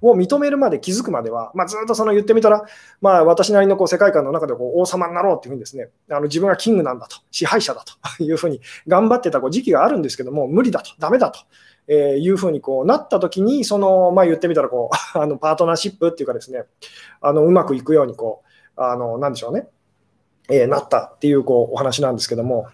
[0.00, 2.64] う を認めるまで気づくまでは、まあ、ずっとその言ってみたら、
[3.02, 11.40] まあ、私なりのこう世界観の中でこう王様になろうっていうふうにですねあの自分がキングなんだと支配者だと いうふうに頑張ってたこう時期があるんですけども無理だとダメだと。
[11.92, 16.66] えいうふうにこうなったときに、その、まあ、言ってみたらこう あのパートナーシップっていうかですね、
[17.20, 18.42] あのうまくいくようにこ
[18.76, 19.66] う、あのなんでしょうね、
[20.48, 22.68] えー、なったっていうこうお話なんですけども、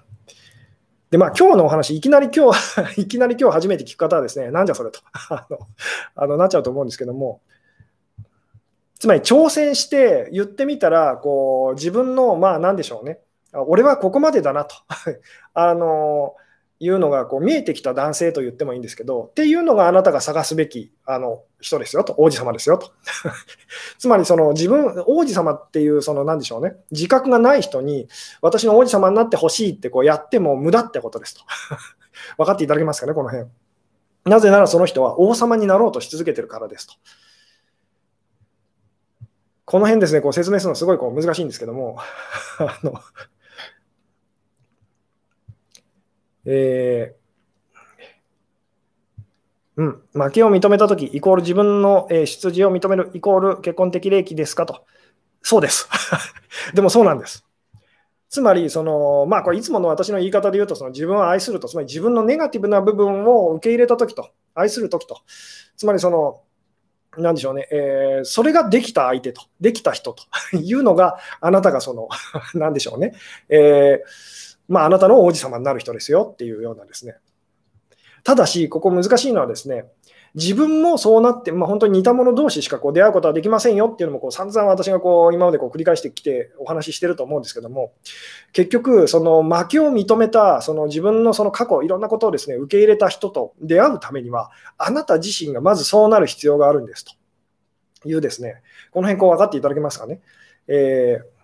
[1.11, 5.01] で、まあ、今日のお話、いきなり今日、 いきなり今日初めて聞く方はですね、なんじゃそれと。
[5.31, 5.59] あの
[6.17, 7.41] あのなっちゃうと思うんですけども、
[8.99, 13.21] つまり挑戦して言ってみたら、こう自分の、まあ、なんでしょうね、
[13.53, 14.75] 俺はここまでだなと。
[15.55, 16.35] あの
[16.79, 22.91] いうのがこう見えてきた男性と言ってもいいんですけど、っていうのがあなたが探すべきあの人ですよと、王子様ですよと。
[23.99, 28.09] つまりその自分、王子様っていう、その何でしょうね、自覚がない人に、
[28.43, 31.43] 私の王子様になってほしいってこうやっても無駄ってことですと。
[32.37, 33.49] 分かっていただけますかね、この辺。
[34.25, 36.95] なぜならその人は王様になろうとし続けてるからですと。
[39.65, 41.97] この辺ですね、こう説明するのすごいこう難しいんですけども、
[42.59, 43.01] あの
[46.47, 54.87] えー、うん、負けを認めたとき、イコール自分の、えー、出自を認める、イコール結婚的利益ですかと。
[55.43, 55.89] そうです。
[56.75, 57.45] でもそうなんです。
[58.29, 65.21] つまり、そのまあ、これいつもの私の言い方で言うと、その自分を愛すると、つまり自分のネガティブな部分を受け入れたときと、愛するときと、
[65.77, 66.41] つまりその、
[67.19, 70.25] なんでしょうね、えー、それができた相手と、できた人と
[70.57, 72.09] いうのが、あなたがその、
[72.55, 73.15] なんでしょうね、
[73.49, 77.17] えーまあ、あなたの王子様になる人ですよっていうようなですね。
[78.25, 79.85] ただし、ここ難しいのはですね、
[80.35, 87.95] 自分もそうなって、まあ、本当に似た者同士しかこう出会うことはできませんよっていうのもこう散々私がこう今までこう繰り返してきてお話ししてると思うんですけども、
[88.53, 98.57] 結局、その負けを認めたその自分のその過去、いろんなことをですね受け入れた人と出会うためには、あなた自身がまずそうなる必要があるんですというですね、
[98.91, 100.21] この辺こう分かっていただけますかね。
[100.69, 101.36] えー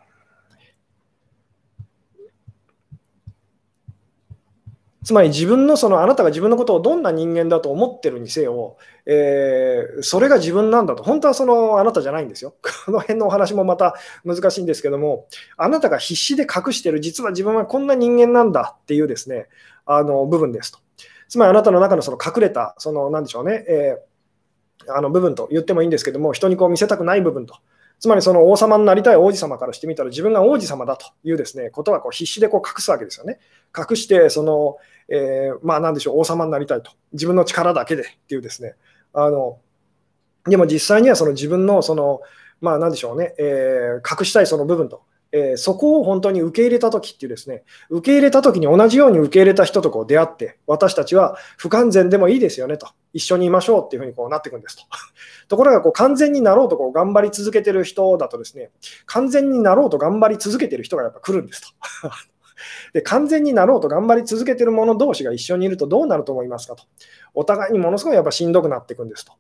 [5.05, 12.55] つまり自分のそのあなたが自分のことをどんな人間だと思ってるにせよ、えー、それが自分なんだと、本当はそのあなたじゃないんですよ。
[12.86, 13.94] この辺のお話もまた
[14.24, 15.26] 難しいんですけども、
[15.57, 19.48] あなたが必死で隠してる、実は自分はこんな人間なんだっていうですね、
[19.86, 20.78] あの部分ですと。
[21.28, 27.57] つまりあなたの中のその隠れた、そのなんでしょうね、えー、あの部分と言ってもいいんですけども、人にこう見せたくない部分と。
[28.03, 33.38] つまりその王様になりたい王子様からしてみたら自分が王子様だというですねことはこう必死でこう隠すわけですよね。
[33.78, 34.76] 隠してその、
[35.09, 36.90] えー、まあ何でしょう王様になりたいと。
[37.12, 38.74] 自分の力だけでっていうですね。
[39.14, 39.61] あの
[40.46, 42.22] でも実際にはその自分のその
[42.61, 45.05] まあ何でしょうね、えー、隠したいその部分と。
[45.33, 54.85] えー、そこを本当に受け入れたときっていうですね、受け入れたときに同じように受け入れた人とこう出会って、私たちは不完全でもいいですよねと、一緒にいましょうっていうふうにこうなっていくんですと。
[55.49, 58.70] ところがこう完全になろうとこう頑張り続けてる人だとですね、
[59.07, 61.68] 完全になろうと頑張り続けてる人がやっぱ来るんですと。
[62.93, 66.85] で完全になろうと頑張り続けてる者同士が一緒にいるとどうなると思いますかと。
[67.35, 69.33] お互いにものすごいやっぱしんどくなっていくんですと。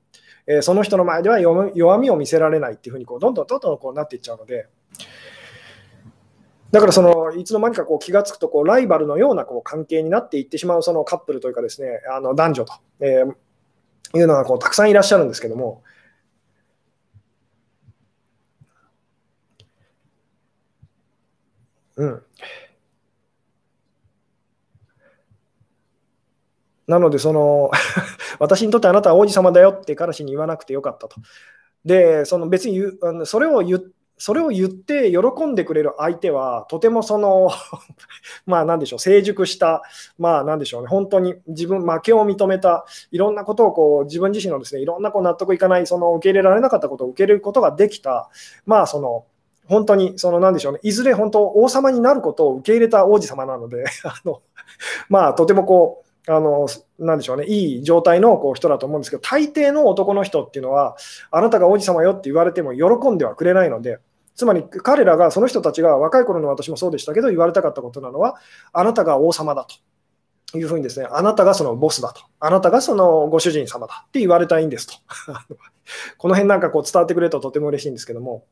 [0.46, 4.66] えー、その人の前では弱みを見せられないっていうふうにこうどんどんどんどんこうなっていっちゃうので、
[6.72, 15.82] だからそのいつの間にかこう気が付くとこうライバルのようなこう関係になっていってしまうそのカップルというかですねあの男女と、えー、いうのがこうたくさんいらっしゃるんですけども。
[21.94, 22.22] うん、
[26.86, 27.70] なのでその
[28.40, 31.16] 私にとってあなたは王子様だよって彼氏に言わなくてよかったと。
[31.84, 37.50] で、その別にあのそれを言ってそれを言って喜んでくれる相手は、とてもその
[38.46, 39.82] まあなんでしょう、成熟した、
[40.18, 48.30] まあなんでしょうね、本当に自分、負けを認めた、いろんなことをこう自分自身のですね、いろんなこう納得いかない、その受け入れられなかったことを受け入れることができた、
[48.64, 49.24] まあその、
[49.66, 54.42] 本当に、そのなんでしょうね、いずれ本当、王様になることを受け入れた王子様なので、 あの
[55.08, 56.68] まあとてもこう、あの
[56.98, 60.96] なんでしょうね、いい状態のこう人だと思うんですけど、大抵の男の人っていうのは、
[61.30, 63.98] あなたが王子様よって言われても喜んではくれないので、
[64.36, 68.36] つまり彼らが、その人たちが若い頃の私もそうでしたけど、言われたかったことなのは、
[68.72, 69.66] あなたが王様だ
[70.52, 74.94] というふうにですね、あなたがそのボスだと、あなたがそのご主人様だって言われたいんですと。
[76.18, 78.44] この辺なんかこう伝わってくれるととても嬉しいんですけども。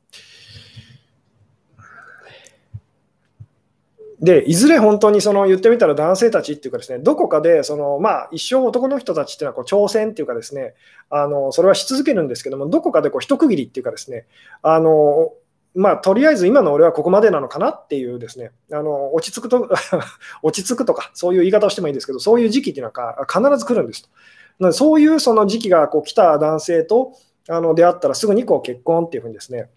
[4.20, 10.74] でいずれ本当にその言ってみたら男性たちっていうかですねどこかでその、まあ、一生男の人たちっていうのはこう挑戦っていうかですね
[11.08, 14.26] あのそれはし続けるんですけどもどこかでこう一区切りっていうかですね
[14.62, 15.32] あの
[15.74, 19.68] まあ、とりあえず今の俺はここまでなのかなっていうですね、あの落ち着くと
[20.42, 24.08] 落ち着くとか、そういう言い方をしてもいいんですけど、そういう時期っていうのは必ず来るんですと。
[24.58, 27.12] なのでそういうその時期がこう来た男性と
[27.48, 29.68] あの出会ったらすぐにこう結婚っていうふうにですね、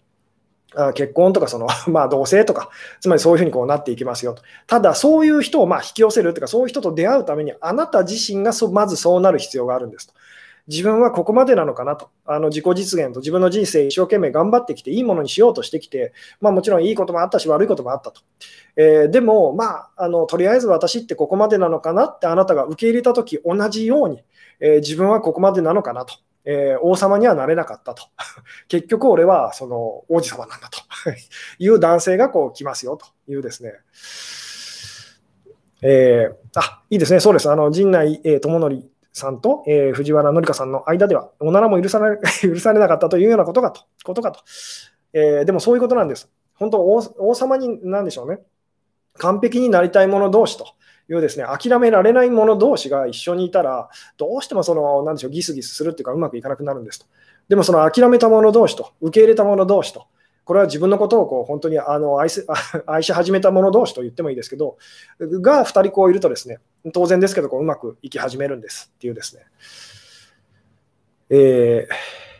[0.94, 2.70] 結婚とかその、 まあ、同棲とか、
[3.00, 4.42] つまりそういうふうにこうなっていきますよと。
[4.66, 10.14] ただ、そういう人をまあ引き寄せるというか、そういう人と出会うために、あなた自身がそまずそうなる必要があるんですと。
[10.66, 18.22] 自分はここまでなのかなと、あの自己実現と自分の人生一生懸命頑張ってきて、いいものにしようとしてきて、まあ、もちろんいいこともあったし、悪いこともあったと。
[18.76, 24.22] えー、でも、まああの、とりあえず私ってここまでなのかなってあなたが受け入れたとき、同じように、
[24.60, 26.14] えー、自分はここまでなのかなと。
[26.44, 28.04] えー、王様にはなれなかったと。
[28.68, 30.80] 結局俺はその王子様なんだと
[31.58, 33.72] いう男性がこう来ますよというですね。
[35.82, 37.20] えー、あ、いいですね。
[37.20, 37.50] そうです。
[37.50, 43.82] あの、陣内、えー、智則さんと、えー、藤原紀香さんの間では、おならも許され 許されなかったというようなことかと。
[44.02, 44.40] ことかと
[45.12, 46.30] えー、でもそういうことなんです。
[46.54, 48.40] 本当王、王様に、なんでしょうね。
[49.18, 50.66] 完璧になりたい者同士と。
[51.08, 57.06] いうですね、諦められない者同士が一緒にいたら、どうしてもその、なんでしょう、ギスギスするっていうか、うまくいかなくなるんですと。
[57.48, 60.06] でもその諦めた者同士と、受け入れた者同士と、
[60.44, 62.44] これは自分のことをこう本当にあの愛せ
[62.86, 64.76] 愛し始めた者同士と言ってもいいですけど、
[65.18, 66.60] が2人こういるとですね、
[66.92, 69.42] 当然ですけどこううまくいき始めるんですっていうですね。
[71.30, 72.33] えー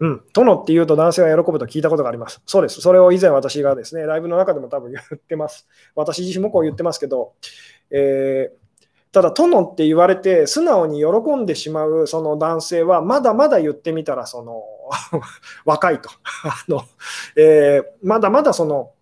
[0.00, 2.40] うん、殿っていうと男性が喜ぶと聞いたことがあります。
[2.46, 2.80] そうです。
[2.80, 5.68] それを以前私がですね、ライブの中でも多分言ってます。
[5.94, 7.34] 私自身もこう言ってますけど、
[7.90, 8.60] えー、
[9.12, 14.62] ただ、殿って言われて素直に喜んでしまうその男性は、まだまだ言ってみたら、その
[15.66, 16.08] 若いと
[16.44, 16.82] あの、
[17.36, 18.92] えー、まだまだその、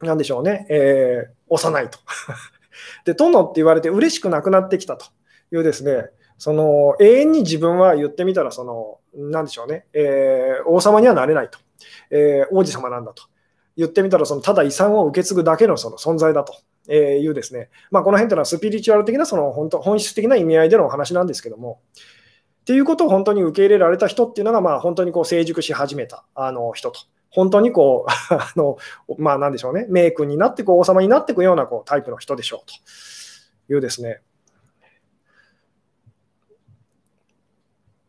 [0.00, 1.98] なんでしょうね、えー、幼いと。
[3.04, 5.06] で、殿って言われて嬉しくなくなってきたと
[5.52, 6.10] いうですね、
[6.42, 11.60] その永遠に自分は言ってみたら、その、なんでしょうね、えー、王様にはなれないと、
[12.10, 13.22] えー、王子様なんだと。
[13.76, 16.52] 言ってみたら、そのただ遺産を受け継ぐだけのその存在だと。
[16.88, 21.80] えいうですね、まあ、この辺というのはスピリチュアル的なその本当本質的な意味合いでのお話なんですけども、
[22.62, 26.98] っていうことを本当に受け入れられた人っていうのが、まあ、本当にこう成熟し始めたあの人と。
[27.30, 28.78] 本当にこう、 あの
[29.16, 32.74] まあ、なんでしょうね、名君になってこう王様になっていくようなこうタイプの人でしょうと。
[33.72, 34.22] いうですね、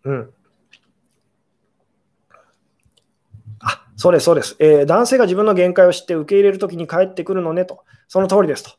[0.03, 0.33] うん。
[3.59, 7.83] あ、そうです、そうです、えー、男性が自分の限界を知って受け入れるときに帰ってくるのねと。
[8.07, 8.71] その通りですと。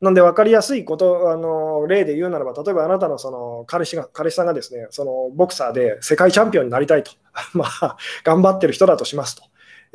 [0.00, 7.12] なんで分かりやすいこと、あの例で言うならば、例えばあなたのその彼氏が彼氏さんがですね、そのボクサーで世界チャンピオンになりたいと、
[7.54, 9.42] まあ、頑張ってる人だとしますと。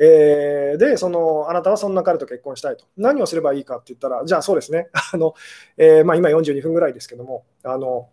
[0.02, 2.86] えー、で、そのあなたはそんな彼と結婚したいと。
[2.96, 5.34] 何をすればいいかって言ったら、じゃあそうですね、あの
[5.76, 8.08] えー、まあ、今42分ぐらいですけども、あの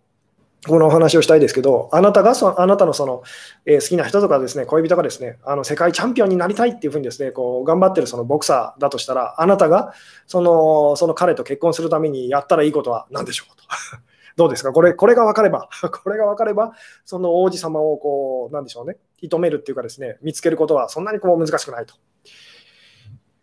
[0.66, 3.22] このお話をしたいですけど、あなたがそあなたのその、
[3.64, 9.92] えー、好きな人とかですね、恋人がですね、あの世界チャンピオンになりたいっていうふうにですね、こう頑張ってるそのボクサーだとしたら、あなたが
[10.26, 13.62] そのその彼と結婚するためにやったらいいことは何でしょうと。
[14.36, 14.72] どうですか？
[14.72, 15.68] これこれが分かれば、
[16.04, 16.72] これが分かれば、
[17.04, 21.94] その王子様をこう、なんでしょうね、射止めるっていうかですね、見つけることはそんなにこう難しくないと。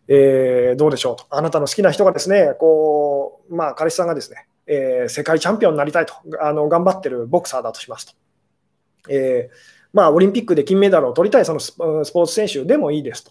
[0.08, 1.26] えー、どうでしょうと。
[1.30, 8.14] あなたの好きな人がですね、こう、まあ、彼氏さんがですね、えー、世界チャンピオンになりたいとあの頑張ってるボクサーだとしますと。
[9.08, 13.30] えーまあ、オリンピックで金メダルを取りたいそのスポーツ選手でもいいですと。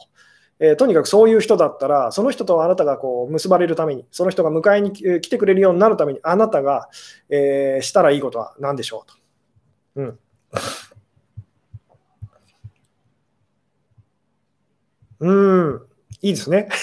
[0.60, 6.90] えー、とにかくそういう人だったら、その人とあなたがこう結ばれるために、その人が迎えに来てくれるようになるために、あなたが、
[7.30, 9.16] えー、したらいいことは何でしょうと。
[10.02, 10.20] うん。
[15.20, 15.82] うん、
[16.26, 16.68] いいですね。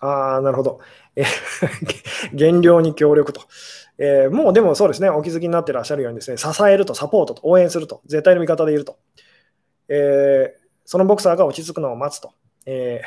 [0.00, 0.80] ああ、なるほど。
[1.14, 1.22] え
[2.34, 3.42] 減量に協力と。
[3.98, 8.98] えー、もうでもそうですね、お気づきになってらっしゃるようにですね、支えると、サポートと、応援すると、絶対の味方でいると。
[9.88, 12.32] えー、そのボクサーが落ち着くのを待つと。
[12.66, 13.06] えー、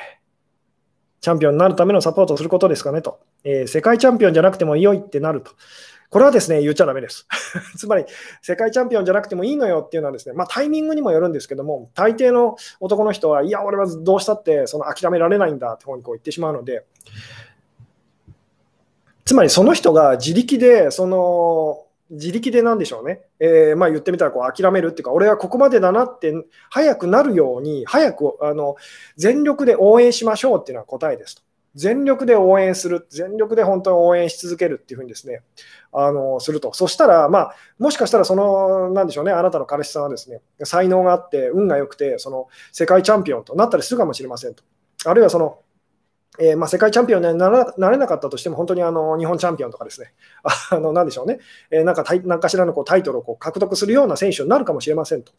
[1.20, 3.20] チャンピオンになるためのサポートをすることですかねと。
[3.44, 5.52] え、世界チャンピオンじゃなくても良いってなると。
[6.10, 7.28] これはですね、言っちゃだめです。
[7.76, 8.06] つまり、
[8.42, 16.86] 世界チャンピオンじゃなくてもいいのよっていうのはですね、まあ、タイミングにもよるんですけども、大抵の男の人は、いや、俺はどうしたってその諦められないんだって方にこう言ってしまうので、
[19.26, 26.34] つまりその人が自力で、その、自力でなんでしょうね、えー、まあ言ってみたらこう諦めるっていうか、俺はここまでだなって、
[26.70, 28.78] 早くなるように、早くあの
[29.18, 31.47] 全力で応援しましょうっていうのは答えですと。
[31.78, 35.44] 全力で応援する、全力で本当に応援し続けるっていうふうにですね、
[35.94, 36.74] あのすると。
[36.74, 44.64] そしたら、まあ、もしかしたら、その、なんでしょうね、あなたの彼氏さんはですね、才能があって、運が良くて、その世界チャンピオンとなったりするかもしれませんと。
[45.06, 45.60] あるいはその、
[46.40, 50.14] えー、まあ、世界チャンピオンにななれなかったとしても、本当にあの日本チャンピオンとかですね、
[50.72, 51.40] あ のなんでしょうね、
[51.72, 55.32] えー、なんか何かしらのこうタイトルをこう獲得するような選手になるかもしれませんと。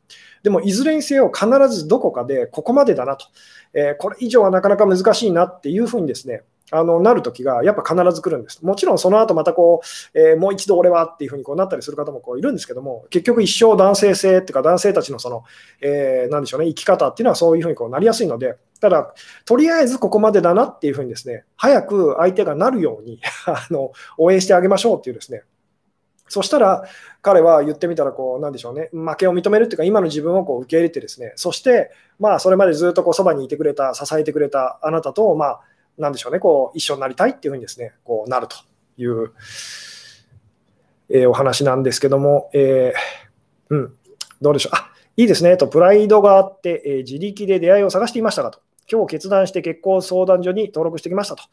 [0.43, 3.27] でも、いずれにせよ、必ずどこかでここまでだなと、
[3.75, 8.65] えー、これ以上はなかなか難しいなっていうふうにですね、あのなるときがやっぱ必ず来るんです。
[8.65, 9.81] もちろんその後またこ
[10.15, 15.45] う、えー、もう一度俺はっていうふうにこうなったりする方もこういるんですけども、結局一生男性性っていうか男性たちのその、
[15.81, 19.13] えー、なんでしょうね、生き方っていうのはそういうふうにこうなりやすいので、ただ、
[19.45, 25.43] とりあえずここまでだなっていうふうにですね、早く相手がなるように あの応援してあげましょうっていうですね、
[26.29, 26.85] そしたら
[27.23, 35.61] 彼は言ってみたらこう、なんでしょうね、負けを認めるっていうか、今の自分をこう受け入れて、ですねそして、まあ、それまでずっとこうそばにいてくれた、支えてくれたあなたと、まあ、
[35.99, 38.57] なんでしょうね、こう一緒になりたいっていうふうにですねこうなると
[38.97, 39.33] いう、
[41.11, 43.95] えー、お話なんですけども、えー、うん、
[44.41, 44.77] どうでしょう。
[44.77, 48.61] あいいですねと、プライドがあって、えー、自力で出会いを探していましたかと。
[48.91, 51.45] 今日決断して結婚相談所に登録してきましたと。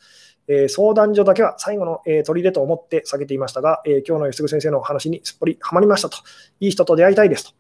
[0.48, 6.18] えー、相談所だけは最後の、えー、砦と思って下げていましたが、えー、今日の吉嗣先生のお話にすっぽりはまりましたと。
[6.60, 7.52] いい人と出会いたいですと、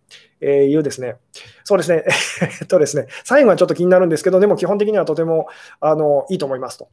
[0.41, 1.15] えいうですね。
[1.63, 2.03] そうですね。
[2.61, 5.47] えっとですね、最後はちょっと気になるんですけど、でも基本的にはとても
[5.79, 6.89] あのいいと思いますと。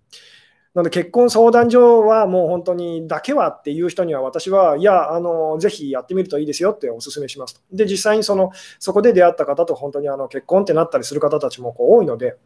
[0.75, 7.61] なので結婚相談所はもう本当にだけはっていう人には私はいやあのぜひやってみるといいですよってお勧めしますと。
[7.73, 12.37] で実際にそのそこで出会った方と本当にあの結婚ってなったりする方たちもこう多いので。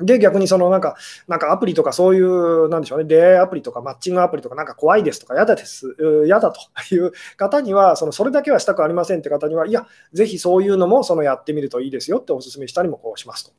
[0.00, 0.96] で、逆にそのなんか、
[1.26, 5.96] なんかアプリとかそういう、なんでしょうね、出会いアプリとかマッチングアプリとかなんか怖いですとか嫌だです、
[6.26, 6.60] 嫌だと
[6.94, 13.52] いう方には、そのそれだけはしたくありませんって方には、いや、ぜひそういうのもそのやってみるといいですよってお勧めしたりもこうしますと。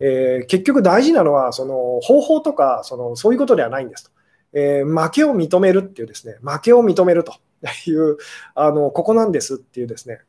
[0.00, 4.10] えー、結局大事なのはその方法とかそのそういうことではないんですと、
[4.52, 7.34] えー、負けを認めるっていうですね負けを認めると
[7.86, 8.16] いう
[8.54, 10.20] あのここなんですっていうですね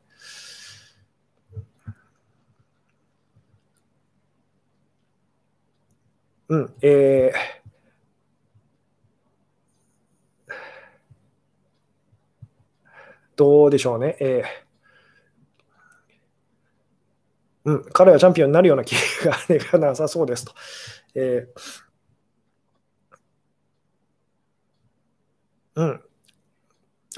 [6.50, 7.60] うんえー、
[13.36, 14.70] どうでしょうね、えー
[17.64, 18.94] うん、彼はチャンピオンになるような気
[19.72, 20.52] がなさそうですと。
[21.14, 26.00] えー、うん。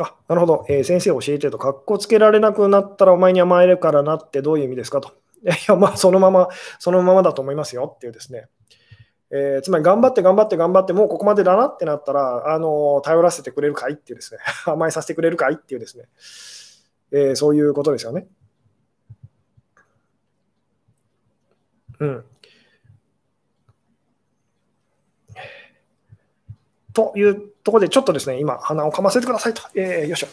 [0.00, 0.66] あ、なるほど。
[0.68, 5.12] えー、先生教えてと、かっこつけられなくなったらお前に甘えるからなってどういう意味ですかと。
[5.44, 8.48] いや、まあ、そのまま、そのままだと思いますよっていうですね。
[9.34, 16.04] えー、つまり頑張って頑張って頑張って、もうここまでだなってなったら、あの頼らせてくれるかいっていうですね、 甘えさせてくれるかいっていうですね、
[17.12, 18.26] えー、そういうことですよね。
[21.98, 22.24] うん。
[26.92, 29.62] というところで、ちょっとですね、今、鼻をかませてくださいと。
[29.74, 30.28] えー、よいしょ。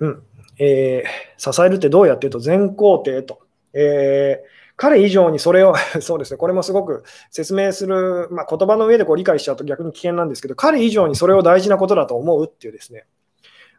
[0.00, 0.31] うん。
[0.64, 3.40] えー、支えるってどうやってと、全肯定と。
[3.74, 13.04] えー彼以上にそれを そうですね、これもすごく説明する、まあ、言葉の上でこう理解しちゃうと逆に危険なんですけど、彼以上にそれを大事なことだと思うっていうですね、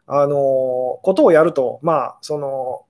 [0.06, 2.84] あのことをやると、まあ、その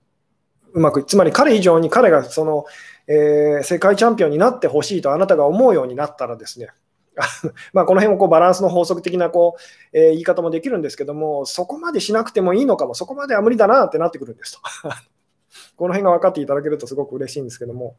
[0.75, 2.67] うまく、つまり彼以上に彼がその、
[3.09, 6.69] えー、世界チャンピオンになってほしいとあなたが思うようになったらですね、
[7.73, 9.57] まあこの辺もこうバランスの法則的なこ
[9.93, 14.61] う、えー、言い方もできるんですけども、そこまでしなくてもいいのかも、そこまでは無理だなってなってくるんですと。
[15.77, 17.97] この辺が分かっていただけるとすごく嬉しいんですけども。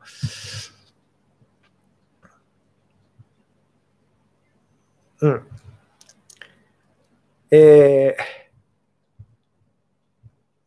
[5.22, 5.48] うん。
[7.52, 8.18] え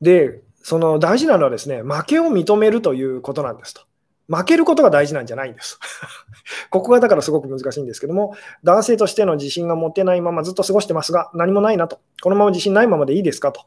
[0.03, 3.88] ー、で、その大事なのはですね、負けを認めるということなんですと。
[4.29, 5.79] 負けることが大事なんじゃないんです。
[6.71, 12.01] ここがだからすごく難しいんですけども、男性としての自信が持てないままずっと過ごしてますが、何もないなと。
[12.23, 13.63] このまま自信ないままでいいですかと。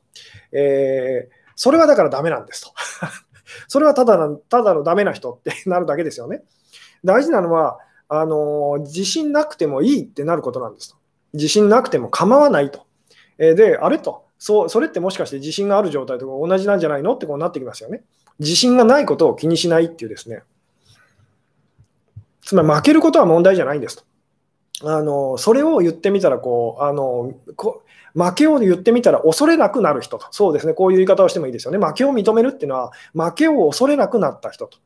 [0.51, 2.73] えー、それはだからダメなんですと。
[3.67, 6.43] それはただのただのダメな人ってなるだけですよね。
[7.03, 10.97] 大事なのは、あの自信なくてもいいってなることなんですと。
[11.33, 12.85] 自信なくても構わないと。
[13.37, 18.03] えー、で、あれとそう、それってもしかして自信がある状態と同じなんじゃないのってこうなってきますよね。
[18.41, 20.41] 自信がないことを気にしないっていうですね。
[22.41, 24.03] つまり負けることは問題じゃないんですと。
[24.83, 27.83] あのそれを言ってみたらこうあのこ
[28.15, 31.77] 負けを言ってみたら恐れなくなる人と、そうですね、こういう言い方をしてもいいですよね。
[31.77, 34.79] 負けを認めるっていうのは、負けを恐れなくなった人と。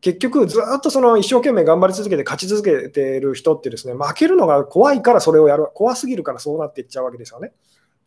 [0.00, 7.52] 結局、ずっとその一生懸命頑張り続けて勝ち続けている人ってですね、負けるのが怖いからそれをやる、怖すぎるからそうなっていっちゃうわけですよね。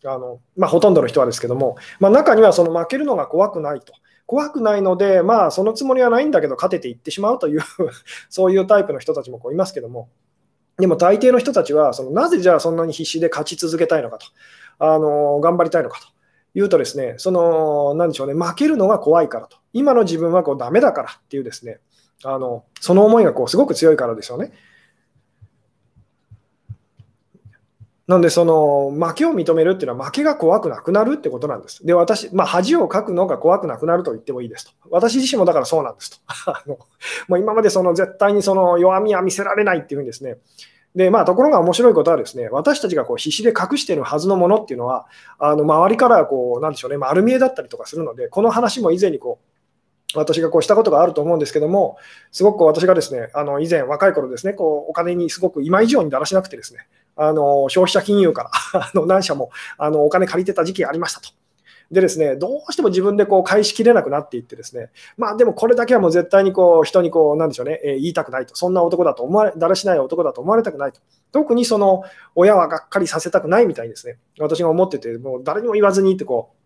[0.06, 3.94] あのまあ、ほとんどの人はですけども、まあ、中にはその負けるのが怖くないと。
[4.34, 7.62] 怖くないので、まあ、そのつもりはないんだけど、勝てていってしまうという
[8.32, 10.10] そういうタイプの人たちもこういますけども、
[10.80, 14.26] でも大抵の人たちは、そのなぜじゃあそんなに必死で勝ち続けたいのかと、
[14.80, 16.08] あの頑張りたいのかと。
[16.56, 21.80] いうとですね、その、なんでしょうね、負けるのが怖いからと、今の自分はこうダメだからっていうですね、
[22.24, 24.52] あのその思いがこうすごく強いからですよね。
[28.06, 31.86] なので、その負けを認めるっていうのは負けが怖くなくなるってことなんです。
[31.86, 34.74] で、私、まあ、恥をかくのが怖くなくなると言ってもいいですと。
[34.89, 36.18] 私自身もだからそうなんですと。
[36.28, 36.78] あの
[37.30, 40.38] もう今までその絶対にその弱みは見せられないっていうふうにですね。
[40.95, 45.08] で、まあ、ところが面白いことはですね、私たちがこう必死で隠しているはずのものっていうのは、
[45.39, 49.53] あの周りからこう、なんでしょうね、丸見えだったりとかするので、この話も以前にこう、
[50.16, 51.97] 私がこうしたことがあると思うんですけども、
[52.32, 58.43] すごく私がですね、あの以前、若い頃ですね、こうお金にすごく今以上にだらしなくてですね、あの消費者金融か
[58.74, 61.30] ら あの何社もあのお金借りてた時期がありましたと。
[61.91, 71.01] でですね、どうしても自分でこう返しきれなくなっていってですね、まあでもこれだけはもう絶対にこう人にこう、なんでしょうね、えー、言いたくないと、そんな男だと思われ、だらしない男だと思われたくないと。
[71.32, 72.03] 特にその
[72.36, 76.62] 親はがっかりさせたくないみたいにですね、私が思ってて、もう誰にも言わずにってこう、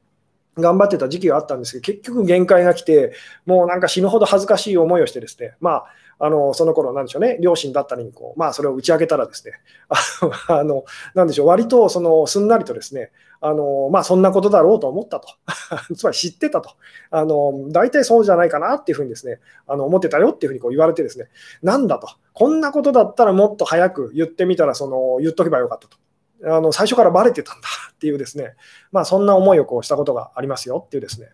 [0.57, 3.13] 頑張ってた時期があったんですけど、結局限界が来て、
[3.45, 5.85] もうなんか死ぬほど恥ずかしい思いをしてですね、まあ、
[6.19, 9.53] あのその頃なんでしょうね、両親だったりにこう、まあ、それを打ち明けたらですね、
[10.49, 10.83] あの
[11.13, 15.27] なんでしょう、割とそのすんなりとですね、あのまあ、そんなことだろうと思ったと、
[15.95, 16.71] つまり知ってたと、
[17.11, 21.27] あの大体そうじゃないかなっていうふうにですね、あの思ってたよっていうふうにこう言われてですね、
[21.61, 25.97] なんだと、こんなことだったらもっと早く言ってみたらその、言っとけばよかったと。
[26.43, 28.55] あの最初からバレてたんだっていうですね、
[28.91, 31.31] まあ、そんな思いをこうしたことがありますよっていうですね、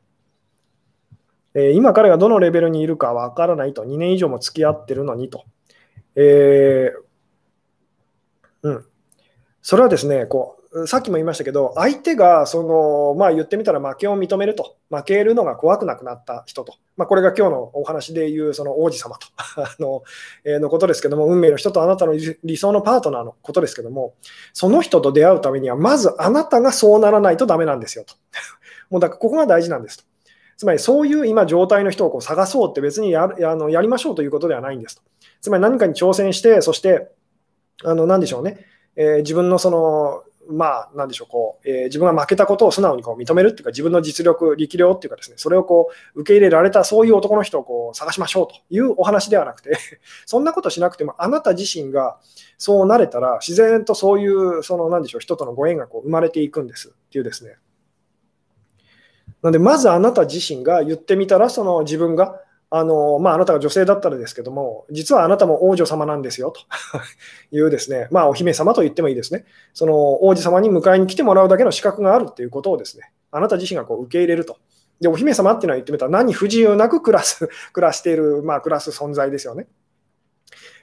[1.53, 5.45] えー、今彼がどのレベルにいるかわからないと、2年以上も付き合ってるのにと。
[6.15, 8.85] えー、うん。
[9.61, 19.27] それはですね、こう、さっきも言いましたけど、相手がその、まあ、言ってみたら負けを認めると、負けるのが怖くなくなった人と、まあ、これが今日のお話でいうその王子様と
[19.61, 20.03] あの,、
[20.43, 22.13] えー、のことですけども、運命の人とあなたの
[22.43, 24.15] 理想のパートナーのことですけども、
[24.51, 28.15] その人と出会うためには、まずあなたがそうならないとダメなんですよと。
[28.89, 30.05] もうだからここが大事なんですと。
[30.57, 35.01] つまりそういう今状態の人をこう探そうって別にやあのやりましょうということではないんですと。
[35.41, 37.11] つまり何かに挑戦して、そして、
[37.83, 38.65] あの何でしょうね、
[38.95, 49.77] えー、自分のその、まあ、なんでしょう、こう、えー、自分が負けたことを素直にこう認めるっていうか、自分の実力、力量っていうかですね、それをこう受け入れられた、そういう男の人をこう探しましょうというお話ではなくて、
[50.25, 52.19] そんなことしなくても、あなた自身が
[52.57, 57.57] そうなれたら、自然とそういう、その、なんでしょう、人とのご縁がこう生まれていくんですっていうですね、
[59.43, 62.39] なので、まずあなた自身が言ってみたら、その自分が、
[62.75, 66.61] あのまあ、あなたが女性だったらですけども、実はあなたも王女様なんですよと
[67.55, 69.45] いうですね、まあ、お姫様と言ってもいいですね、
[69.75, 74.57] その王子様に迎えに来てもらうだけの資格があるということをですね、あなた自身がこう受け入れると。
[74.99, 79.67] で、お姫様っていうのは言ってみたら、何不自由なく暮らす 暮らしている、まあ、暮らす存在ですよね。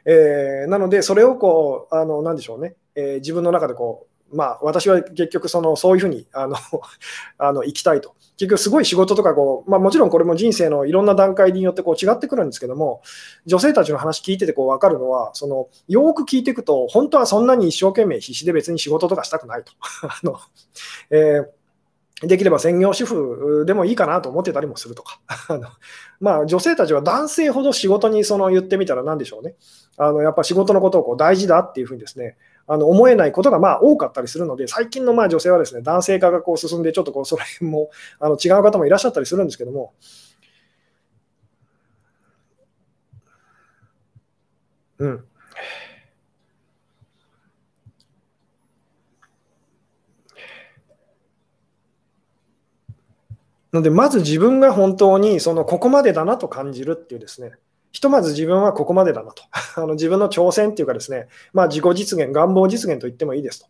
[0.05, 6.57] えー、なので、それをこう、あのなんでしょうね、えー、自分の中でこう、まあ、私は結局その、そういうふうにあの
[7.39, 8.15] あの生きたいと。
[8.41, 13.03] 結局すごい仕事とかこう、まあ、もちろんこれも人生のいろんな段階によってこう違ってくるんですけども、
[13.45, 19.73] 女性たちの話聞いててこう分かるのは、そのよく聞いていくと、本当はそんなに一生懸命必死で別に仕事とかしたくないと。
[20.09, 20.39] あの
[21.11, 25.21] えー、できれば専業主婦でもいいかなと思ってたりもするとか。
[26.19, 29.55] まあ、女性たちは男性ほど仕事にその言ってみたら何でしょうね。
[29.99, 32.39] あのやっぱ仕事のことをこう大事だっていうふうにですね、
[32.73, 37.91] あの思えないことがまあ多かったりするので、最近のまあ女性はですね男性化がこう進んで、ちょっとこうその辺も
[38.21, 39.93] あの違う方もいらっしゃったりするんですけども、
[44.99, 45.25] うん。
[53.73, 57.53] なので、まず自分が本当にそのここまでだなと感じるっていうですね、
[57.93, 59.43] ひとまず自分はここまでだなと。
[59.77, 63.67] あの自分の挑戦っていうかですね、まあ、自己実現、願望実現と言ってもいいですと。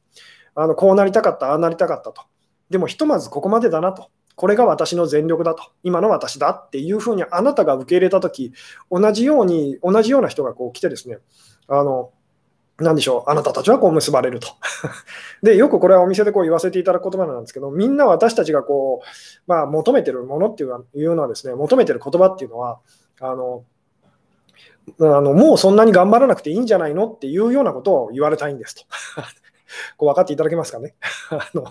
[0.54, 2.22] あのこうなりたかった、ああなりたかったと。
[2.68, 4.08] でもひとまずここまでだなと。
[4.36, 5.64] これが私の全力だと。
[5.82, 8.52] 今の私だっていうふうにあなたが受け入れたとき、
[8.90, 11.18] 同じように、同じような人がこう来てですね、
[11.68, 12.10] あの、
[12.78, 14.48] なんでしょう、あなたたちはこう結ばれると。
[15.42, 19.06] で、よくこれはお店でこう言わせていただく言葉なんですけど、みんな私たちがこう、
[19.46, 22.80] まあ、求めてるものっていうのはですね、求めてる言葉っていうのは、
[23.20, 23.64] あの、
[25.00, 28.82] あのもうそんなに頑張らなくていいんじゃないのっていうようなことを言われたいんですと。
[29.96, 30.94] こう分かっていただけますかね
[31.30, 31.64] あの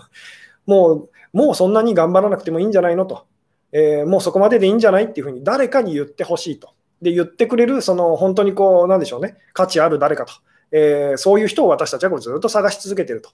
[0.66, 1.10] もう。
[1.32, 3.24] もうそんなに頑張らなくてもいいんじゃないのと。
[3.72, 6.70] えー、もうそこまででいいんじゃないっていうふうに誰かに言ってほしいと。
[7.00, 10.32] で、言ってくれる、その本当にこう、なんでしょうね、価値ある誰かと。
[10.72, 13.30] えー、そういう人を私たちはこうずっと探し続けてると。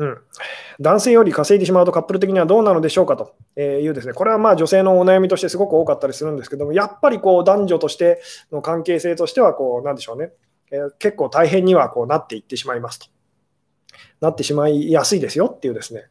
[0.00, 0.18] うん、
[0.80, 10.32] 男性より稼いでしまうとカップル的にはどうなのでしょうかというですね、これはまあ女性のお悩みとしてすごく多かったりするんですけども、やっぱりこう男女としての関係性としてはこう、なんでしょうね、
[10.70, 13.08] えー、結構大変にはこうなっていってしまいますと。
[14.22, 16.04] なってしまいやすいですよっていうですね。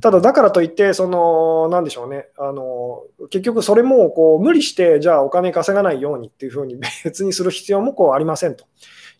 [0.00, 8.64] ただ、だからといって、その、なんでしょうね、あの結局それもこう無理して、じゃあお金稼がないようにっていうふうに別にする必要もこうありませんと。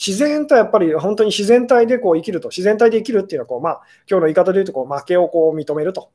[0.04, 6.10] 自然とやっぱり本当に自然体でこう生きると、自然体で生きるっていうのはこう、まあ、今日の言い方で言うとこう負けをこう認めると。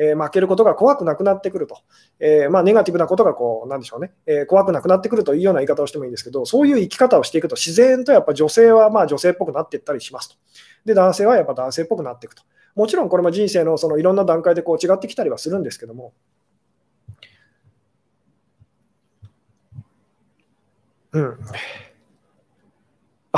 [0.00, 1.80] えー、負けることが怖くなくなってくると、
[2.20, 10.36] えー、まあ、ネガティブなことがこう、なんでしょうね、えー、怖くなくなってくるというような言い方をしてもいいんですけど、そういう生き方をしていくと、自然とやっぱ女性はまあ女性っぽくなっていったりしますと。
[10.84, 12.44] で、男性はやっぱ男性っぽくなっていくと。
[12.76, 16.12] もちろんこれも人生のそのいろんな段階でこう違ってきたりはするんですけども、
[21.10, 21.38] うん。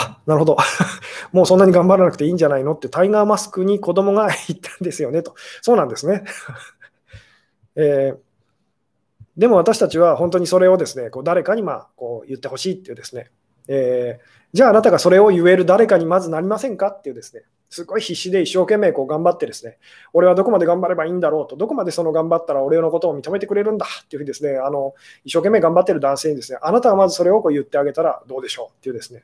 [0.00, 0.56] あなるほど、
[1.32, 2.72] もうそんなに頑張らなくていいんじゃないの？
[2.72, 5.22] ってタイガーマスクに子供が言ったんですよね。
[5.22, 6.24] と、そうなんですね。
[7.76, 8.18] えー、
[9.36, 13.30] でも私たちは本当にそれをですねこう誰かにまこう言ってほしいっていうですね、
[13.68, 19.78] えー、じゃああなたがそれを言える誰かにまずなりませんかっていうですね、すごい必死で一生懸命こう頑張ってですね、
[20.12, 24.94] 俺はどこまで頑張ればいいんだろうと、どこまでその頑張ったら俺のことを認めてくれるんだっていうふうにですね、あの
[25.24, 29.22] 一生懸命頑張ってる男性にですね、あなたはまずそれをこう言ってあげたらどうでしょうっていうですね、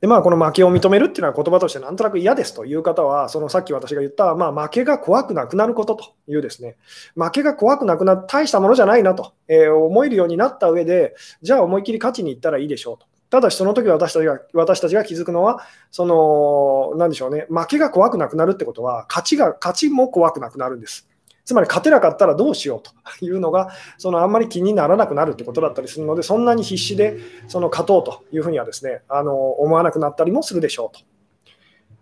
[0.00, 6.76] でまあ、この負けを認めるっていうのは言葉としてなんとなく嫌ですという方は、そのさっき私が言った、まあ、負けが怖くなくなることというですね、
[7.14, 13.06] 負けが怖くなくな大したものじゃないなと、えー、思えるようになった上で、じゃあ思い切り勝ちに行ったらいいでしょうと。
[13.30, 15.60] ただし、その時私たちが私たちが気づくのは、
[15.90, 21.08] その、なんでしょうね、負けが怖くなくなるってことは、勝ちが、勝ちも怖くなくなるんです。
[21.46, 31.04] つまり勝てなかったらどうしようというのが、そのあんまり気にならなくなるってことだったりするので、そんなに必死でその勝とうというふうにはですね、あの思わなくなったりもするでしょうと。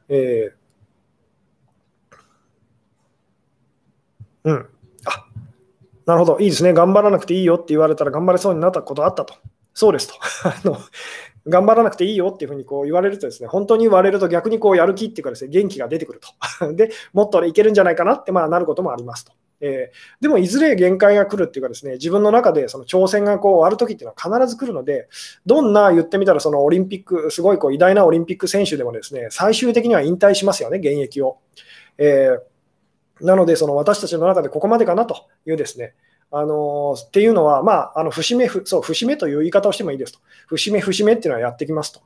[0.09, 4.67] えー、うん。
[5.05, 5.27] あ
[6.07, 6.73] なるほど、いいですね。
[6.73, 9.35] 頑張らなくていいよって言われたら頑張れそうになったことあったと。
[9.75, 10.15] そうですと。
[10.49, 10.79] あの
[11.47, 16.73] 頑張らなくていいよっていうふうにこう言われるとですね、本当に言われると逆にこうやる気っていうかですね、元気が出てくると。
[16.73, 19.33] で、もっといけるんじゃないかなってまあなることもありますと。
[19.61, 25.09] えー、でもいずれ限界が来るっていうかですね、自分の中でその挑戦がこう終わるときっていうのは必ず来るので、
[25.47, 31.39] どんな言ってみたらそのオリンピック、すごいこう偉大なオリンピック選手でもですね、最終的には引退しますよね、現役を。
[31.99, 35.17] えー、なので、その私たちの中でここまでかなと
[35.47, 35.95] いうですね、
[36.37, 40.19] あのっていうのは、まあ、あの節目そう、節目という言い方をしてもいいですと。
[40.49, 42.01] 節目、節目っていうのはやってきますと。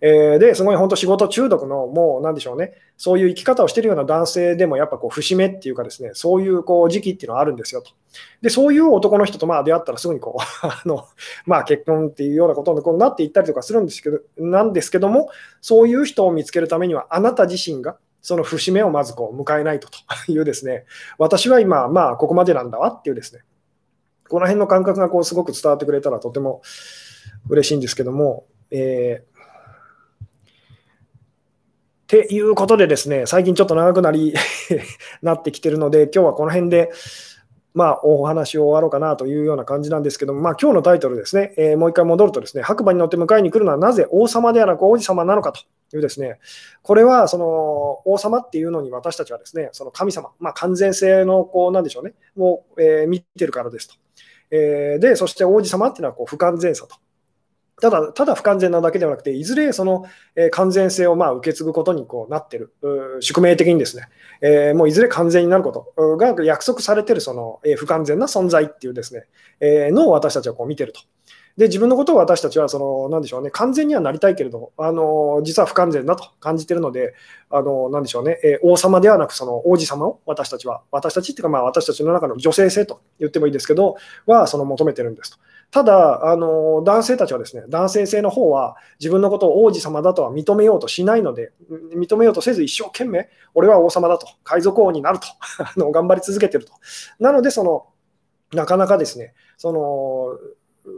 [0.00, 7.92] えー、で、すごい本当仕事中毒の、もうなんでしょうね、そういう生き方をしているような男性でも、やっぱこう節目っていうかですね、そういうこう時期っていうのはあるんですよと。
[8.42, 11.06] で、そういう男の人とまあ出会ったらすぐにこう あの、
[11.46, 15.28] まあ、結婚っていうようなことにこうなっていったりとかするんですけど、なんですけども、
[15.60, 19.98] そういう人を見つけるためには、あなた自身がその節目をまずこう迎えないとと
[20.32, 20.84] いうですね、
[21.18, 23.42] 私は今、まあ、ここまでなんだわっていうですね、
[24.28, 26.62] この辺の感覚がこうすごく伝わってくれたらとても
[27.48, 29.38] 嬉しいんですけども、えー
[32.08, 34.32] っていうことでですね、最近ちょっと長くなり
[35.20, 36.90] なってきてるので、今日はこの辺で、
[37.74, 45.60] まあ、お話を終わろうかなというような感じなんですけども、まあ、今日のタイトルですね、えー、もう一回戻るとですね、白馬に乗って迎えに来るのはなぜ王様ではなく王子様なのかと
[45.94, 46.38] いうですね、
[46.82, 53.96] これはその王様っていうのに私たちはですね、その神様、まあ、完全性のこうなんでしょうね、を、えー、見てるからですと。
[54.50, 56.96] えー、で、そして王子様っていうのはこう不完全さと。
[57.80, 62.72] ただ、ただ不完全なだけではなくて、いずれその、え完全性をまあ受け継ぐことにこうなっている、
[63.20, 64.08] 宿命的にですね、
[64.40, 69.26] えー、もういずれ完全になることが約束されているその、え不完全な存在っていうですね、
[69.60, 71.00] えのを私たちはこう見てると。
[71.58, 77.14] で、自分のことを私たちは、その、なんでしょうね、完全にはなりたいけれど、あの、実は不完全だと感じてるので、
[77.50, 85.38] あの、なんでしょうね、え王様ではなく、その王子様を私たちは、私たちっていうか、まあ、私たちの中の女性性と言ってもいいですけど、は、その求めてるんですと。
[85.70, 91.52] ただ、あの男性たちはですね、男性性の方は自分のことを王子様だとは認めようとしないので、
[91.94, 95.26] 認めようとせず一生懸命、俺は王様だと、海賊王になると
[95.76, 96.72] の頑張り続けてると。
[97.18, 97.86] なので、その、
[98.54, 100.38] なかなかですね、その、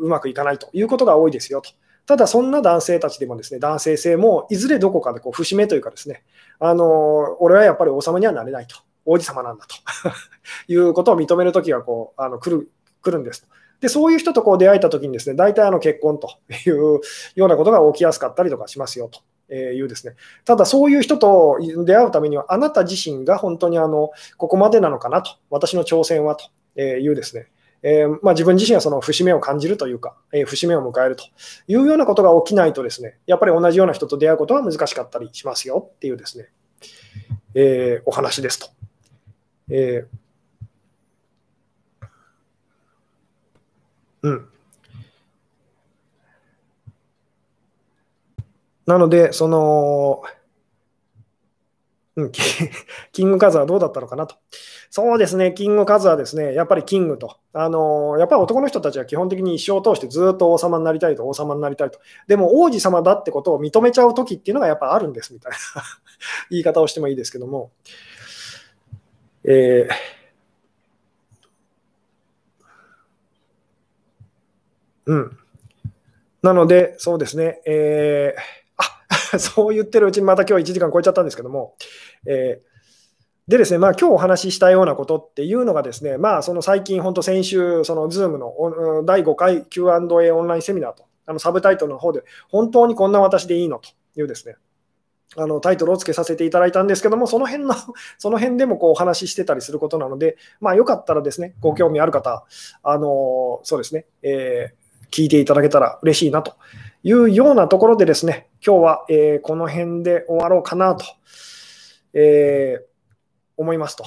[0.00, 1.70] うまくいかないということが多いですよと。
[2.06, 6.24] ただ、そんな男性たちでもですね、男性性もいずれどこかでこう節目というかですね、
[6.58, 9.76] あの俺はやっぱり王様にはなれないと、王子様なんだと。
[10.72, 12.70] いうことを認めるときがこうあの来る
[13.02, 13.46] 来るんです
[13.80, 17.00] で、そういう人とこう出会えたときにですね、大体あの結婚という
[17.34, 19.20] ようなことが起きやすかったりとかしますよと。
[19.52, 20.14] いうですね、
[20.44, 26.44] ただそういう人と出会うためには、あなた自身が本当にあのここまでなのかなと、私の挑戦はと。
[26.76, 27.48] いうですね、
[27.82, 31.24] えー、まあ、自分自身はその節目を感じるというか、えー、節目を迎えると
[31.66, 36.48] いうようなことが起きないとですね、やっぱり同じような人と出会うことは難しかったりしますよっていうですね、
[37.54, 38.68] えー、お話ですと。
[39.70, 40.06] え
[44.22, 44.48] うん。
[48.86, 50.22] なので、その、
[53.12, 54.36] キングカズはどうだったのかなと。
[54.90, 57.36] そうですね、キングカズはですね、やっぱりキングと。
[57.52, 61.98] あのやっぱり男の人たちは基本的に一生を通してずっと王様になりたいと、王様になりたいと。
[62.26, 65.58] でも王子様だってことを認めちゃう時っていうのがやっぱあるんですみたいな
[66.50, 67.70] 言い方をしてもいいですけども。
[69.44, 70.20] えー
[75.06, 75.38] うん。
[76.42, 81.74] なので、そうですね、えー、 そう言ってるうちにまた今日1時間超えちゃったんですけども、
[82.26, 82.70] えー
[83.50, 93.90] でですね、まあ今日お話ししたようなことっていうのがですね、まあその最近、本当先週、その Zoom の第5回 Q&A オンラインセミナーと、あのサブタイトルの方で、本当にこんな私でいいのと
[94.20, 94.54] いうですね、
[95.36, 97.74] あのタイトルをつけさせていただいたんですけども、その辺の、
[98.18, 102.44] その辺でもこうお話ししてたりすることなので、まあよかったらですね、ご興味ある方、
[102.84, 106.54] あのそうですね、えー、聞いていただけたら嬉しいなと
[107.02, 111.04] いうようなところでですね、今日は、えー、この辺で終わろうかなと、
[112.14, 112.82] えー、
[113.56, 114.04] 思いますと。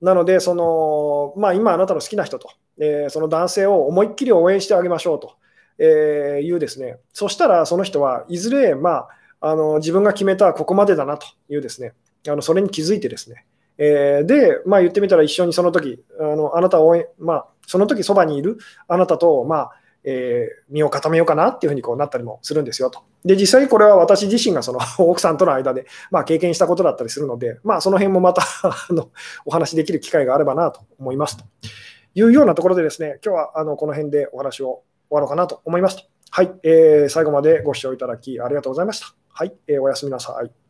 [0.00, 5.36] なので、そのまあ、今あなたの好きな人と、えー、その男性を思いっきり応援してあげましょうと、
[5.78, 9.08] えいうですね、そしたらその人はいずれ、まあ、
[9.40, 11.94] あの自分が決めたここまでだなというですね、
[12.28, 13.44] あのそれに気づいてですね、
[13.78, 19.72] えー、で、まあ、言ってみたら一緒にその時あのあなたを応援、まあ、その時そばにいるあなたと、まあ、
[20.04, 23.00] えー、身を固めようかなっていうふうにこうなったりもするんですよと。
[23.24, 29.10] で、実際これは私自身がその 奥さんとの間で、まあ、経験したことだったりするので、まあ、その辺もまた あの
[29.44, 31.44] お話できる機会があればなと思いますと
[32.14, 36.04] いうようなところでですね、今日はあのこの辺でお話を終わろうかなと思いますと。
[36.30, 39.14] はい、えー、最後までご視聴いただきありがとうございました。
[39.28, 40.63] はい、えー、おやすみなさい。